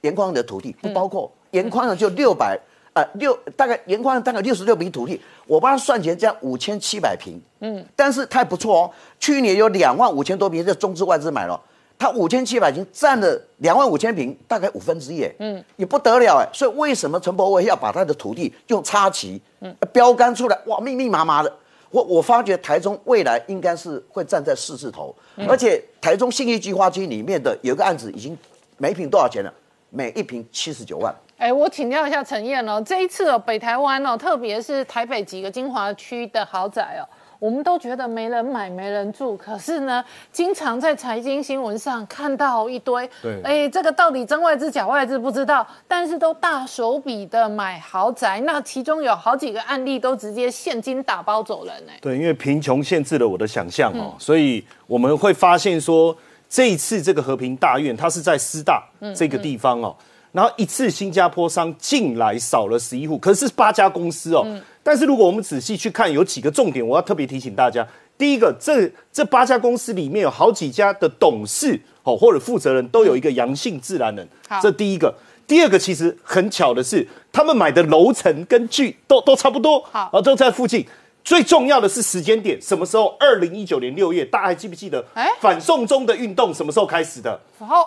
[0.01, 0.75] 盐矿的土地？
[0.81, 2.59] 不包括，盐矿的就六百。
[2.95, 8.91] 呃，六大概盐矿大概六十六平土地，我帮他算起来这样五千七百平，嗯，但是他还不错哦。
[9.19, 11.61] 去年有两万五千多平，这中资外资买了，
[11.99, 16.47] 它五千七百平占了两万五千平，大概五分之一，嗯，也不得了哎。
[16.53, 21.53] 所以为什么陈伯威要把他的土地用插旗，嗯，标杆出来，哇，密密麻麻的。
[21.91, 25.13] 我我发觉台中未来应该是会站在四字头，
[25.49, 28.37] 而且台中信义计划区里面的有个案子已经
[28.77, 29.53] 每平多少钱了？
[29.89, 31.13] 每一平七十九万。
[31.37, 37.03] 哎，我请教一下陈燕哦，这一次哦，北台湾哦，特别是台北几个精华区的豪宅哦，
[37.39, 51.99] 我们都觉得没人买、没人住，可是呢，经常在财经新闻上看到一堆，对哎，这个到底真外资假外资不知道，但是都大手笔的买豪宅，那其中有好几个案例都直接现金打包走人哎。
[52.01, 56.15] 对，因为贫穷限制了我的想象哦，所以我们会发现说，
[56.47, 58.81] 这一次这个和平大院，它是在师大
[59.13, 59.93] 这个地方哦，
[60.35, 64.45] 然后一次新加坡商进来少了十一户，可是八家公司哦，
[64.83, 67.87] 但是如果我们仔细去看，有几个重点，我要特别提醒大家。
[68.17, 75.15] 第一个，这这八家公司里面有好几家的董事哦或者负责人都有一个阳性自然人好，这第一个。
[75.47, 80.85] 第二个其实很巧的是，他们买的楼层跟距都都差不多，好啊，都在附近。
[81.23, 83.15] 最重要的是时间点，什么时候？
[83.19, 85.05] 二零一九年六月，大家还记不记得？
[85.13, 87.39] 哎反送中的运动什么时候开始的？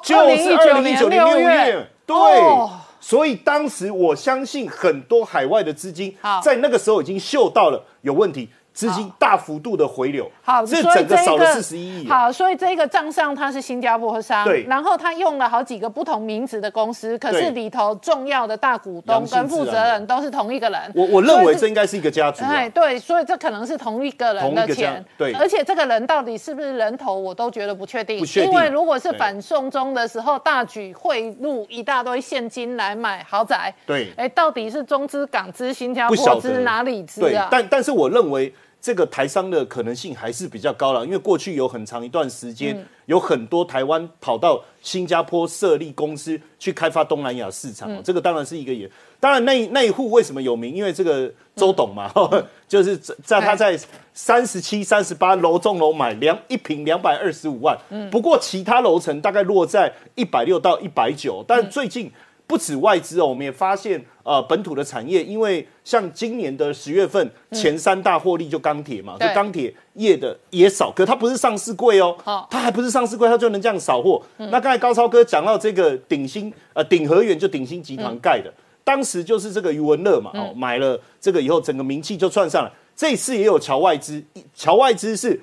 [0.02, 1.86] 就是二零一九年六月。
[2.08, 2.70] 对，哦。
[3.00, 10.30] 所以当时我相信很多海外的资金在那个时候已经嗅到了有问题，资金大幅度的回流。
[10.40, 12.08] 好，这整个少了四十一亿。
[12.08, 20.80] 好，所以这个账上它是新加坡商，对然后他用了好几个不同名字的公司，可是对里头重要的大股东跟负责人都是同一个人。
[20.94, 22.50] 我我认为这应该是一个家族、啊。
[22.50, 28.20] 哎，对，所以这可能是同一个人的钱，对而且这个人到底是不是人头，我都觉得不确定。
[28.20, 42.84] 不确定因为如果是反送中的时候，大举汇入一大堆现金来买豪宅，对哎，到底是中资、港资、新加坡资哪里资对啊？，但但是我认为这个台商的可能性还是比较高了，因为过去有很长一段时间，嗯。
[43.06, 48.86] 有很多台湾跑到新加坡设立公司去开发东南亚市场、这个当然是一个也，
[49.18, 50.74] 当然那一那一户为什么有名？
[50.74, 52.12] 因为这个周董嘛，
[52.68, 53.80] 就是在在他在
[54.12, 58.10] 三十七、三十八楼中楼买两一平两百二十五万，嗯。
[58.10, 62.12] 不过其他楼层大概落在一百六到一百九，但最近。
[62.48, 74.20] 不止外资哦，我们也发现，呃，本土的产业，因为像今年的十月份前三大获利就钢铁嘛，就对钢铁业的也少，可它不是上市柜哦好，它还不是上市柜，它就能这样扫货。
[74.38, 78.50] 那刚才高超哥讲到这个鼎新，呃，鼎和源就鼎新集团盖的，
[78.82, 82.72] 当时就是这个余文乐嘛，哦，买了这个以后，整个名气就窜上来。
[82.96, 84.20] 这次也有侨外资，
[84.56, 85.40] 侨外资是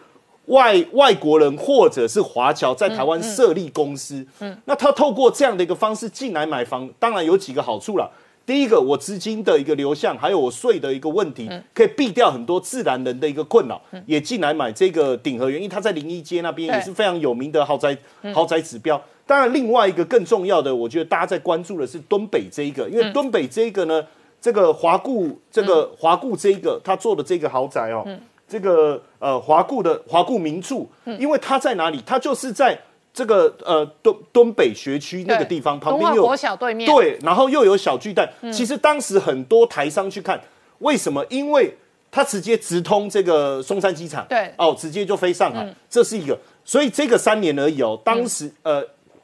[0.47, 8.09] 外外国人或者是华侨在台湾设立公司，嗯，那他透过这样的一个方式进来买房，当然有几个好处了。
[8.45, 17.97] 第一个，我资金的一个流向，还有我税的一个问题，可以避掉很多自然人的一个困扰，也进来买这个鼎和园，因为它在临一街那边也是非常有名的豪宅
[18.35, 19.01] 豪宅指标。
[19.25, 24.05] 当然，另外一个更重要的，我觉得大家在关注的是敦北这一个，因为敦北这一个呢，
[24.39, 28.05] 这个华固这个华固这一个他做的这个豪宅哦，
[28.47, 30.85] 这个呃华固的华固名著，
[31.19, 32.01] 因为它在哪里？
[32.05, 32.79] 它就是在
[33.13, 38.29] 这个呃敦敦北学区那个地方旁边有国小对面，对，然后又有小巨蛋。
[38.53, 40.39] 其实当时很多台商去看，
[40.79, 41.25] 为什么？
[41.29, 41.75] 因为
[42.11, 46.37] 它直接直通这个松山机场，对哦，直接就飞上海，这是一个。
[46.63, 48.83] 所以这个三年而已哦，当时呃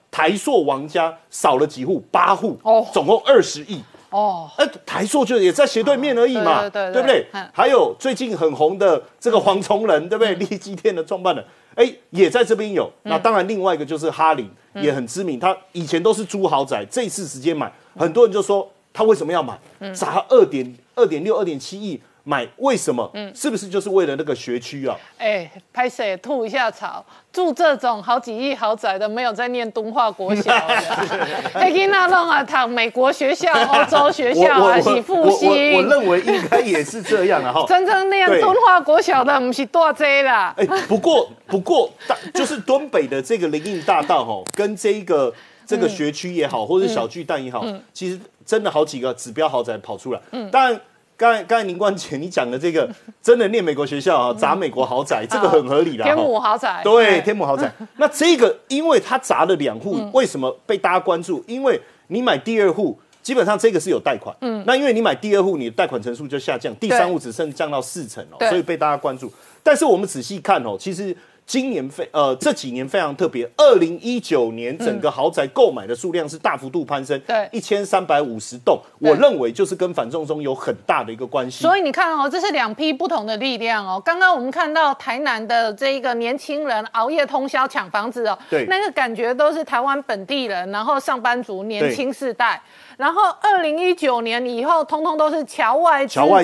[0.10, 3.82] 台塑王家少了几户，八户，哦总共二十亿。
[4.12, 7.50] 哦，哎，台塑就也在斜对面而已嘛，对对对不对嗯？
[7.54, 10.36] 还有最近很红的这个黄崇仁，对不对？
[10.36, 11.44] 利基店的创办人，
[11.76, 12.92] 哎，也在这边有。
[13.04, 15.40] 那当然，另外一个就是哈林，也很知名。
[15.40, 19.58] 他以前都是租豪宅，这次直接买，很多人就说他为什么要买？
[19.94, 23.10] 砸二点二点六、二点七亿买，为什么？
[23.14, 24.96] 嗯是不是就是为了那个学区啊？
[25.18, 27.04] 哎，拍谁吐一下槽？
[27.32, 30.76] 住这种好几亿豪宅的，没有在念东华国小的，
[31.56, 35.90] 黑吉那弄啊，躺美国学校、欧洲学校啊，是复兴我兴。
[35.90, 37.66] 认为应该也是这样啊，哈。
[37.68, 40.54] 真正念对敦化国小的，不是大这啦。
[40.58, 45.34] 哎，不过不过大就是敦北的这个林荫大道哈，跟这一个
[45.66, 50.20] 这个学区也好，或者小巨蛋也好，其实真的好几个指标豪宅跑出来。
[50.52, 50.82] 当然，
[51.22, 52.90] 刚才刚才林冠姐你讲的这个，
[53.22, 56.04] 真的念美国学校啊，砸美国豪宅，这个很合理啦。
[56.04, 57.72] 天哈母豪宅，对，天母豪宅。
[57.98, 61.44] 那这个，因为它砸了两户，为什么被大家关注？
[61.48, 69.32] 因为你买第二户，基本上这个是有贷款，嗯，那因为你买第二户，你的贷款成数就下降，第三户只剩降到四成哦，所以被大家关注。
[69.62, 71.16] 但是我们仔细看哦，其实。
[71.52, 81.62] 今年非呃这几年非常特别，二零一九年整个豪宅购买的数量是大幅度攀升，对一千三百五十栋，我认为就是跟反送中有很大的一个关系。
[81.62, 84.02] 所以你看哦，这是两批不同的力量哦。
[84.06, 92.62] 刚刚我们看到台南的这一个年轻人熬夜通宵抢房子哦，对那个感觉都是台湾本地人，然后上班族年轻世代。
[93.02, 96.44] 然后二零一九年以后，通通都是侨外资或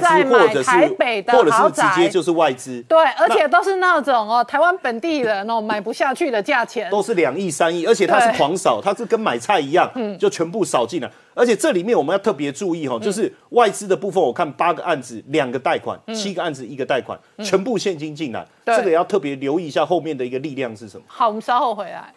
[0.50, 6.90] 者是台北的或者是，直接就是外资，对，而且都是那种哦，台湾本地人哦买不下去的价钱。
[6.90, 10.18] 都是两亿、三亿，而且它是狂扫，它是跟买菜一样，嗯。
[10.18, 11.08] 就全部扫进来。
[11.36, 18.76] 而且这里面我们要特别注意哈，就是外资的部分，我看八个案子两个贷款，七个案子一个贷款，全部现金进来，对。
[18.76, 21.04] 这个也要特别留意一下后面的一个力量是什么。
[21.06, 22.12] 好，我们稍后回来。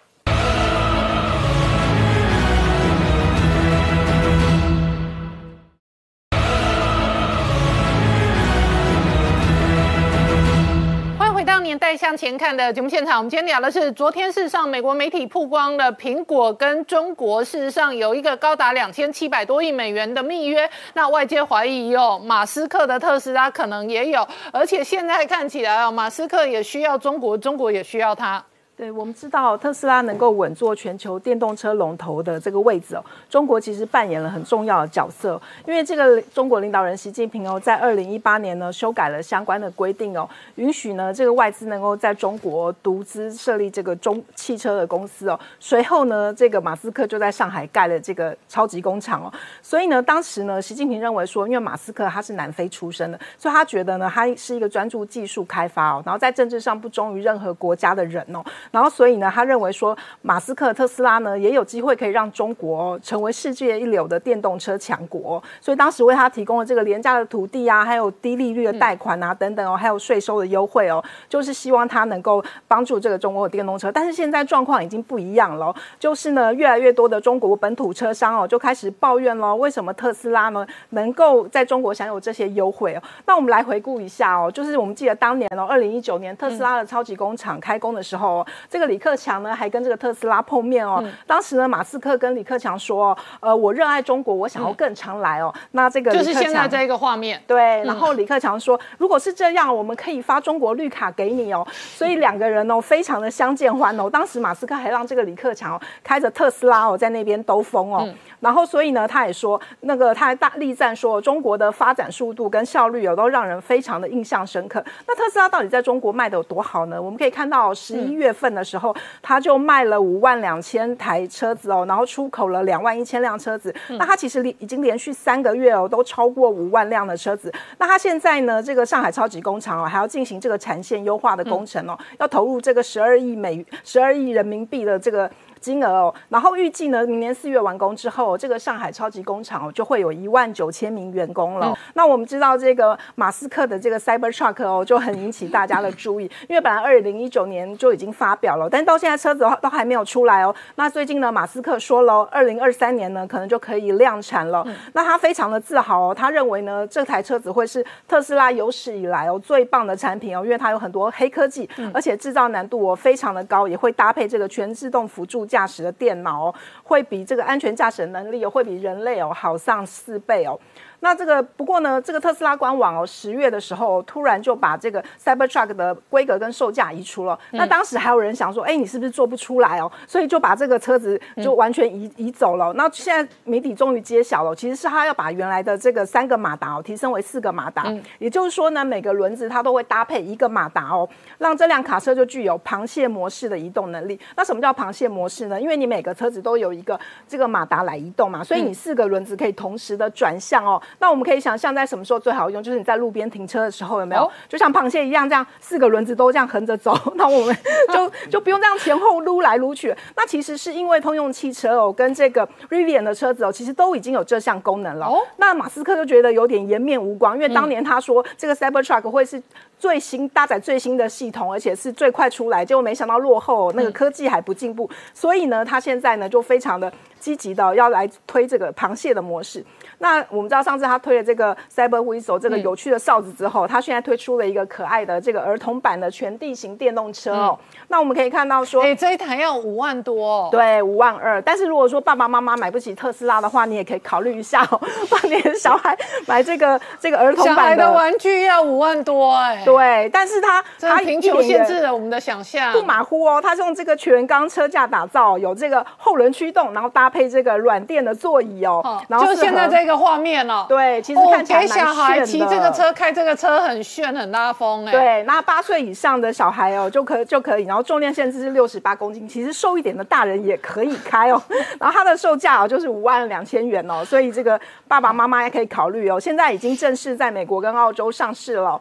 [11.62, 13.18] 年代向前看的节目现场。
[13.18, 20.68] 我们今天聊的是，昨天事实上美国媒体曝光了苹果跟中国事实上有一个高达两千七百多亿美元的密约。
[20.94, 28.42] 那外界怀疑哦马斯克的特斯拉可能也有，而且现在看起来哦，马斯克也需要中国，中国也需要他。
[28.80, 35.38] 对，我们知道特斯拉能够稳坐全球电动车龙头的这个位置哦，中国其实扮演了很重要的角色。
[35.66, 45.38] 因为这个中国领导人习近平哦，在二零一八年呢修改了相关的规定哦，允许呢这个外资能够在中国独资设立这个中汽车的公司哦。
[45.58, 49.30] 随后呢，这个马斯克就在上海盖了这个超级工厂哦。
[49.60, 58.42] 所以呢，当时呢，习近平认为说，因为马斯克他是南非出身的，所以他觉得呢，他是一个专注技术开发哦，然后在政治上不忠于任何国家的人哦。
[58.70, 73.90] 然后所以呢，他认为说马斯克特斯拉呢也有机会可以让中国、哦、成为世界一流的电动车强国哦、所以当时为他提供了这个廉价的土地啊，还有低利率的贷款啊、等等哦，还有税收的优惠哦，就是希望他能够帮助这个中国的电动车。
[73.92, 83.02] 但是现在状况已经不一样了哦，就是呢越来越多的中国本土车商哦就开始抱怨喽，为什么特斯拉呢能够在中国享有这些优惠哦？
[83.26, 91.02] 那我们来回顾一下哦，就是我们记得当年哦，二零一九年特斯拉的超级工厂开工的时候、哦，这个李克强呢还跟这个特斯拉碰面哦。
[91.26, 95.52] 当时呢，马斯克跟李克强说，呃，我热爱中国，我想要更常来哦。
[95.72, 97.42] 那这个就是现在这个画面。
[97.46, 101.66] 对，然后李克强说，如果是这样，我们可以发中国绿卡给你哦。
[101.94, 104.08] 所以两个人哦，非常的相见欢哦。
[104.10, 108.08] 当时马斯克还让这个李克强哦开着特斯拉哦在那边兜风哦。
[108.40, 114.82] 然后所以呢，他也说，那个他还大力赞说，中国的发展速度跟效率哦，都让人非常的印象深刻。
[115.06, 117.00] 那特斯拉到底在中国卖的有多好呢？
[117.00, 123.74] 我们可以看到十一月份的时候，他就卖了五万两千台车子哦，然后出口了两万一千辆车子。
[123.88, 127.52] 那他其实连已经连续三个月哦，都超过五万辆的车子。
[127.78, 135.30] 那他现在呢，这个上海超级工厂哦，还要进行这个产线优化的工程哦，要投入这个十二亿美十二亿人民币的这个。
[135.60, 136.14] 金额哦。
[136.28, 141.76] 然后预计呢，明年四月完工之后，这个上海超级工厂哦就会有一万九千名员工了。
[141.94, 150.54] 那我们知道这个马斯克的这个 Cybertruck 哦就很引起大家的注意，因为本来二零一九年就已经发表了，但到现在车子都还没有出来哦。
[150.76, 154.66] 那最近呢，马斯克说了，二零二三年呢可能就可以量产了。
[154.94, 170.56] 那他非常的自豪哦，他认为呢这台车子会是特斯拉有史以来哦最棒的产品哦，因为它有很多黑科技，而且制造难度哦非常的高，也会搭配这个全自动辅助驾驶的电脑哦，会比这个安全驾驶能力哦会比人类哦好上四倍哦。
[171.00, 177.38] 那这个不过呢，这个特斯拉官网哦，十月的时候突然就把这个 Cybertruck 的规格跟售价移出了。
[177.52, 179.90] 那当时还有人想说，哎，你是不是做不出来哦？
[180.06, 182.72] 所以就把这个车子就完全移移走了。
[182.74, 187.86] 那现在谜底终于揭晓了，其实是他要把原来的这个三个马达哦提升为四个马达，
[188.18, 194.20] 也就是说呢，每个轮子它都会搭配一个马达哦，让这辆卡车就具有螃蟹模式的移动能力。
[194.36, 195.60] 那什么叫螃蟹模式呢？
[195.60, 200.80] 因为你每个车子都有一个这个马达来移动嘛，所以你四个轮子可以同时的转向哦。
[200.98, 202.62] 那我们可以想象，在什么时候最好用？
[202.62, 204.30] 就是你在路边停车的时候，有没有？
[204.48, 207.56] 就像螃蟹一样，这样四个轮子都这样横着走， 那我们
[207.92, 209.94] 就 就不用这样前后撸来撸去。
[210.16, 215.10] 那其实是因为通用汽车哦，跟这个 Rivian 的车子哦，其实都已经有这项功能了。
[215.36, 219.42] 那马斯克就觉得有点颜面无光，因为当年他说这个 Cybertruck 会是
[219.78, 224.88] 最新搭载最新的系统，而且是最快出来，结果没想到落后，那个科技还不进步。
[225.14, 229.64] 所以呢，他现在呢就非常的积极的要来推这个螃蟹的模式。
[230.00, 237.58] 那我们知道上次他推了这个 Cyber Whistle 这个有趣的哨子之后，他现在推出了一个可爱的这个儿童版的全地形电动车哦。
[237.88, 241.40] 那我们可以看到说，哎，这一台要五万多，哦对，五万二。
[241.42, 244.80] 但是如果说爸爸妈妈买不起特斯拉的话，你也可以考虑一下哦，
[245.10, 245.96] 帮你的小孩
[246.26, 249.62] 买这个这个儿童版的玩具要五万多哎。
[249.64, 253.38] 对，但是它它贫穷限制了我们的想象，不马虎哦。
[253.42, 259.02] 它是用这个全钢车架打造，有这个后轮驱动，然后搭配这个软垫的座椅哦。
[259.08, 260.66] 然后就现在这个画面哦。
[260.68, 264.92] 对，其实看起来给小孩骑这个车，开这个车很炫，很拉风哎。
[264.92, 271.42] 对，那八岁以上的小孩哦，就可就可以，然后重量限制是六十八公斤，其实瘦一点的大人也可以开哦。
[271.80, 276.18] 然后它的售价哦就是五万两千元哦，所以这个爸爸妈妈也可以考虑哦。
[276.18, 278.80] 现在已经正式在美国跟澳洲上市了。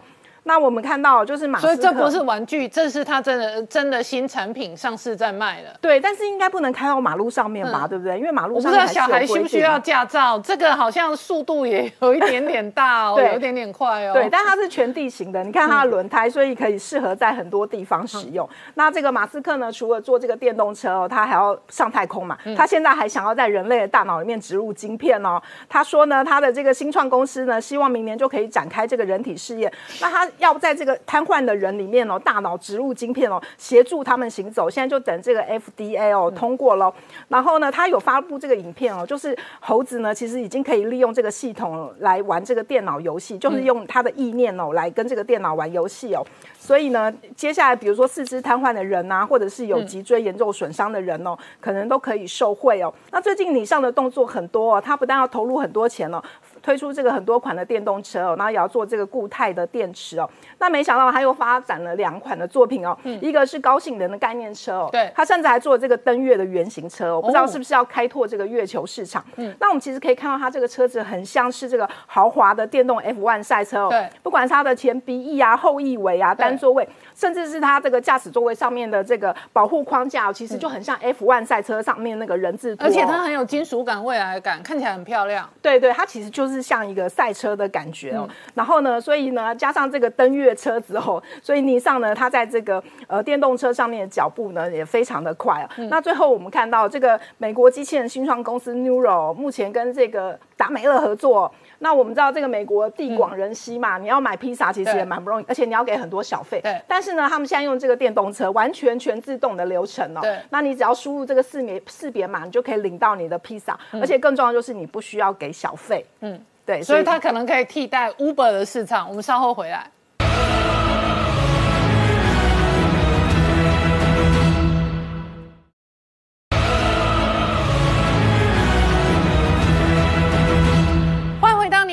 [0.49, 5.67] 那我们看到就是马，所以这不是玩具，这是他真的真的新产品上市在卖的。
[5.79, 7.85] 对，但是应该不能开到马路上面吧？
[7.87, 8.17] 对不对？
[8.17, 14.13] 因为马路上不知道小孩需不需要驾照，这个好像速度也有一点点大哦， 有一点点快哦。
[14.13, 18.49] 对，但它是全地形的，你看它的轮胎，所以可以适合在很多地方使用。
[18.73, 22.35] 那这个马斯克呢，除了做这个电动车哦，他还要上太空嘛？
[22.57, 25.39] 他现在还想要在人类的大脑里面植入晶片哦。
[25.69, 29.71] 他说呢，他的这个新创公司呢，希望明年就可以展开这个人体试验。
[30.01, 34.69] 那他要在这个瘫痪的人里面哦，大脑植入晶片哦，协助他们行走。
[34.69, 36.91] 现在就等这个 FDA 哦通过了。
[37.27, 46.25] 然后呢，他有发布这个影片哦，就是猴子呢，其实已经可以利用这个系统来玩这个电脑游戏，就是用他的意念哦来跟这个电脑玩游戏哦。
[46.57, 52.93] 所以呢，接下来比如说四肢瘫痪的人呐，或者是有脊椎严重损伤的人哦，可能都可以受惠哦。
[53.11, 56.21] 那最近你上的动作很多哦，他不但要投入很多钱哦。
[56.69, 60.29] 推出这个很多款的电动车哦，然后也要做这个固态的电池哦。
[60.59, 69.25] 那没想到他又发展了两款的作品哦，一个是高性能的概念车哦，对，他甚至还做了这个登月的原型车哦，不知道是不是要开拓这个月球市场。
[69.37, 85.49] 嗯，那我们其实可以看到它这个车子很像是这个豪华的电动 F1 赛车哦，对，不管是它的前鼻翼啊、后翼尾啊、单座位，甚至是它这个驾驶座位上面的这个保护框架，其实就很像 F1 赛车上面那个人字拖，而且它很有金属感、未来感，看起来很漂亮。
[85.63, 88.27] 对对，它其实就是像一个赛车的感觉哦。
[88.53, 95.69] 然后呢，所以呢，加上这个登月车之后，所以尼桑呢，它在这个呃电动车上面的脚步呢也非常的快啊。
[95.89, 101.51] 那最后我们看到这个美国机器人新创公司 Neuro 目前跟这个达美乐合作。
[101.81, 106.59] 那我们知道这个美国地广人稀嘛，你要买披萨其实也蛮不容易，而且你要给很多小费。
[106.59, 106.77] 对。
[106.85, 110.19] 但是呢，他们现在用这个电动车，完全全自动的流程哦。
[110.21, 110.37] 对。
[110.49, 116.05] 那你只要输入这个识别识别码，你就可以领到你的披萨，而且更重要就是你不需要给小费。
[116.19, 116.37] 嗯，
[116.69, 116.83] 对。
[116.83, 119.09] 所以它可能可以替代 Uber 的市场。
[119.09, 119.89] 我们稍后回来。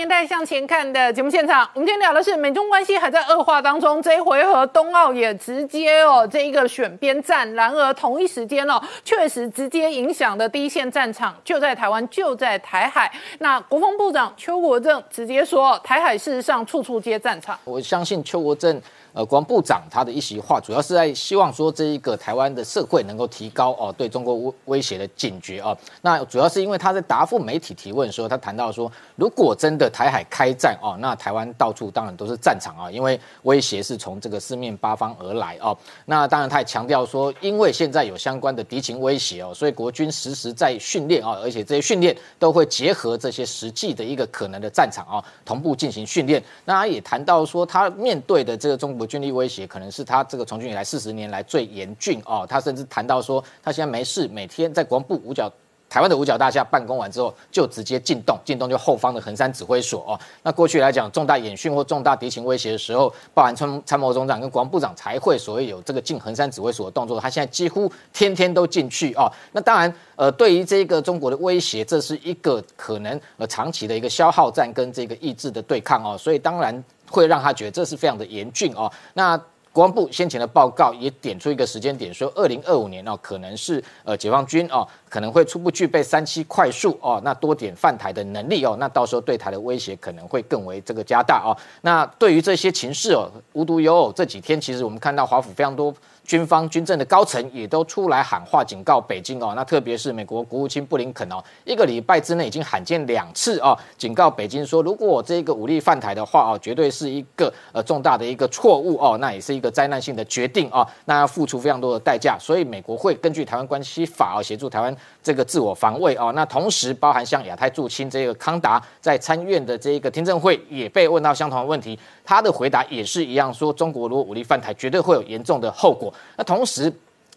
[0.07, 4.01] 年代向前看的节目现场，我们今天聊的是美中关系还在恶化当中。
[4.01, 7.53] 这一回合，冬奥也直接哦，这一个选边站。
[7.55, 13.11] 然而同一时间哦，确实直接影响的第一线战场就在台湾，就在台海。
[13.41, 17.59] 那国防部长邱国正直接说，台海事实上处处皆战场。
[17.65, 18.81] 我相信邱国正。
[19.17, 25.75] 呃国防部长他的一席话，主要是在希望说这一个台湾的社会能够提高哦对中国威威胁的警觉哦。
[26.03, 35.75] 那主要是因为他在答复媒体提问的时候，他谈到说，如果真的台海开战哦，那台湾到处当然都是战场啊，因为威胁是从这个四面八方而来哦。
[36.05, 46.43] 那当然他也强调说，因为现在有相关的敌情威胁哦，所以国军时时在训练啊，而且这些训练都会结合这些实际的一个可能的战场啊，同步进行训练。
[46.67, 52.47] 那他也谈到说，他面对的这个中国军力威胁，可能是他这个从军以来四十年来最严峻哦。
[52.49, 55.53] 他甚至谈到说，他现在没事，每天在国防部五角。
[55.89, 60.19] 台湾的五角大厦办公完之后，就直接进洞，进洞就后方的横山指挥所哦。
[60.43, 67.21] 那过去来讲，重大演训或重大敌情威胁的时候，包含参参谋总长跟国防部长才会所谓有这个进横山指挥所的动作。
[67.21, 69.31] 他现在几乎天天都进去哦。
[69.53, 76.19] 那当然，呃，对于这个中国的威胁，这是一个可能呃长期的一个消耗战跟这个意志的对抗哦。
[76.19, 78.91] 所以当然会让他觉得这是非常的严峻哦。
[79.15, 79.41] 那
[79.77, 84.89] 国防部先前的报告也点出一个时间点，说二零二五年哦，可能是呃解放军哦。
[85.11, 91.53] 可能会初步具备三期快速哦，那多点犯台的能力哦，那到时候对台的威胁可能会更为这个加大哦。
[91.83, 95.95] 那对于这些情势哦，无独有偶，这几天其实我们看到华府非常多
[96.27, 99.53] 军方军政的高层也都出来喊话警告北京哦。
[99.55, 112.37] 那特别是美国国务卿布林肯哦，一个礼拜之内已经罕见两次哦，警告北京说，如果我这个武力犯台的话哦，绝对是一个呃重大的一个错误哦，那也是一个灾难性的决定哦，那要付出非常多的代价。
[112.39, 114.95] 所以美国会根据台湾关系法哦，协助台湾。
[115.27, 126.15] 这个自我防卫哦，那同时包含像亚太驻青这个康达在参院的这一个听证会也被问到相同的问题，他的回答也是一样，说中国如果武力犯台，绝对会有严重的后果。
[126.37, 126.93] 那同时，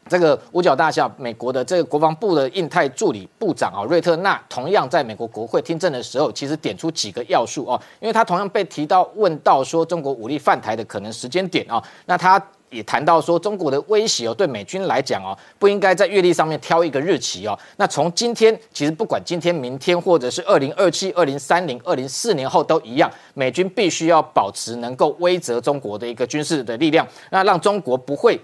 [0.08, 12.40] 这个五角大厦，美国的这个国防部的印太助理部长啊，瑞特纳同样在美国国会听证的时候，其实点出几个要素哦，因为他同样被提到问到说中国武力犯台的可能时间点啊，那他。
[12.70, 17.58] 也谈到说，中国的威胁哦，对美军来讲哦，不应该在阅历上面挑一个日期哦。
[17.78, 28.40] 那从今天，其实不管今天、明天，或者是二零二七、二零三零、二零四年后都一样，美军必须要保持能够威慑中国的一个军事的力量，那让中国不会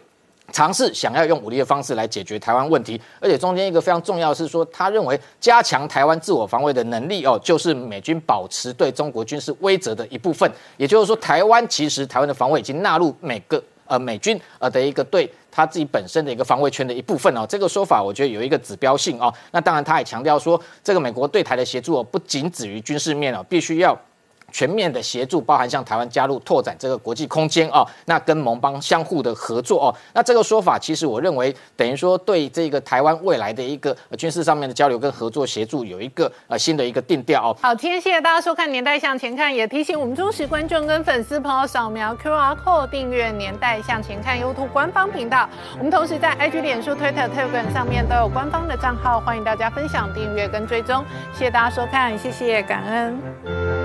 [0.52, 3.00] 尝试想要用武力的方式来解决台湾问题。
[3.20, 10.52] 而且中间一个非常重要的是说，他认为加强台湾自我防卫的能力哦，就是美军保持对中国军事威慑的一部分。
[10.78, 13.64] 也就是说，台湾其实台湾的防卫已经纳入每个。
[13.88, 19.34] 呃，美军呃的一个对他自己本身的一个防卫圈的一部分哦，这个说法我觉得有一个指标性哦。
[19.52, 23.98] 那当然，他也强调说，这个美国对台的协助哦，不仅止于军事面哦，必须要。
[24.56, 37.58] 全面的协助，包含像台湾加入拓展这个国际空间哦，那跟盟邦相互的合作哦，那这个说法其实我认为等于说对这个台湾未来的一个军事上面的交流跟合作协助有一个呃新的一个定调哦。
[37.62, 45.50] 好，今天谢谢大家收看《年代向前看》，也提醒我们忠实观众跟粉丝朋友扫描 QR Code 订阅《年代向前看》YouTube 官方频道。
[45.78, 51.04] 我们同时在 IG、脸书、Twitter、Telegram 上面都有官方的账号，欢迎大家分享、订阅跟追踪。
[51.34, 53.85] 谢谢大家收看，谢谢，感恩。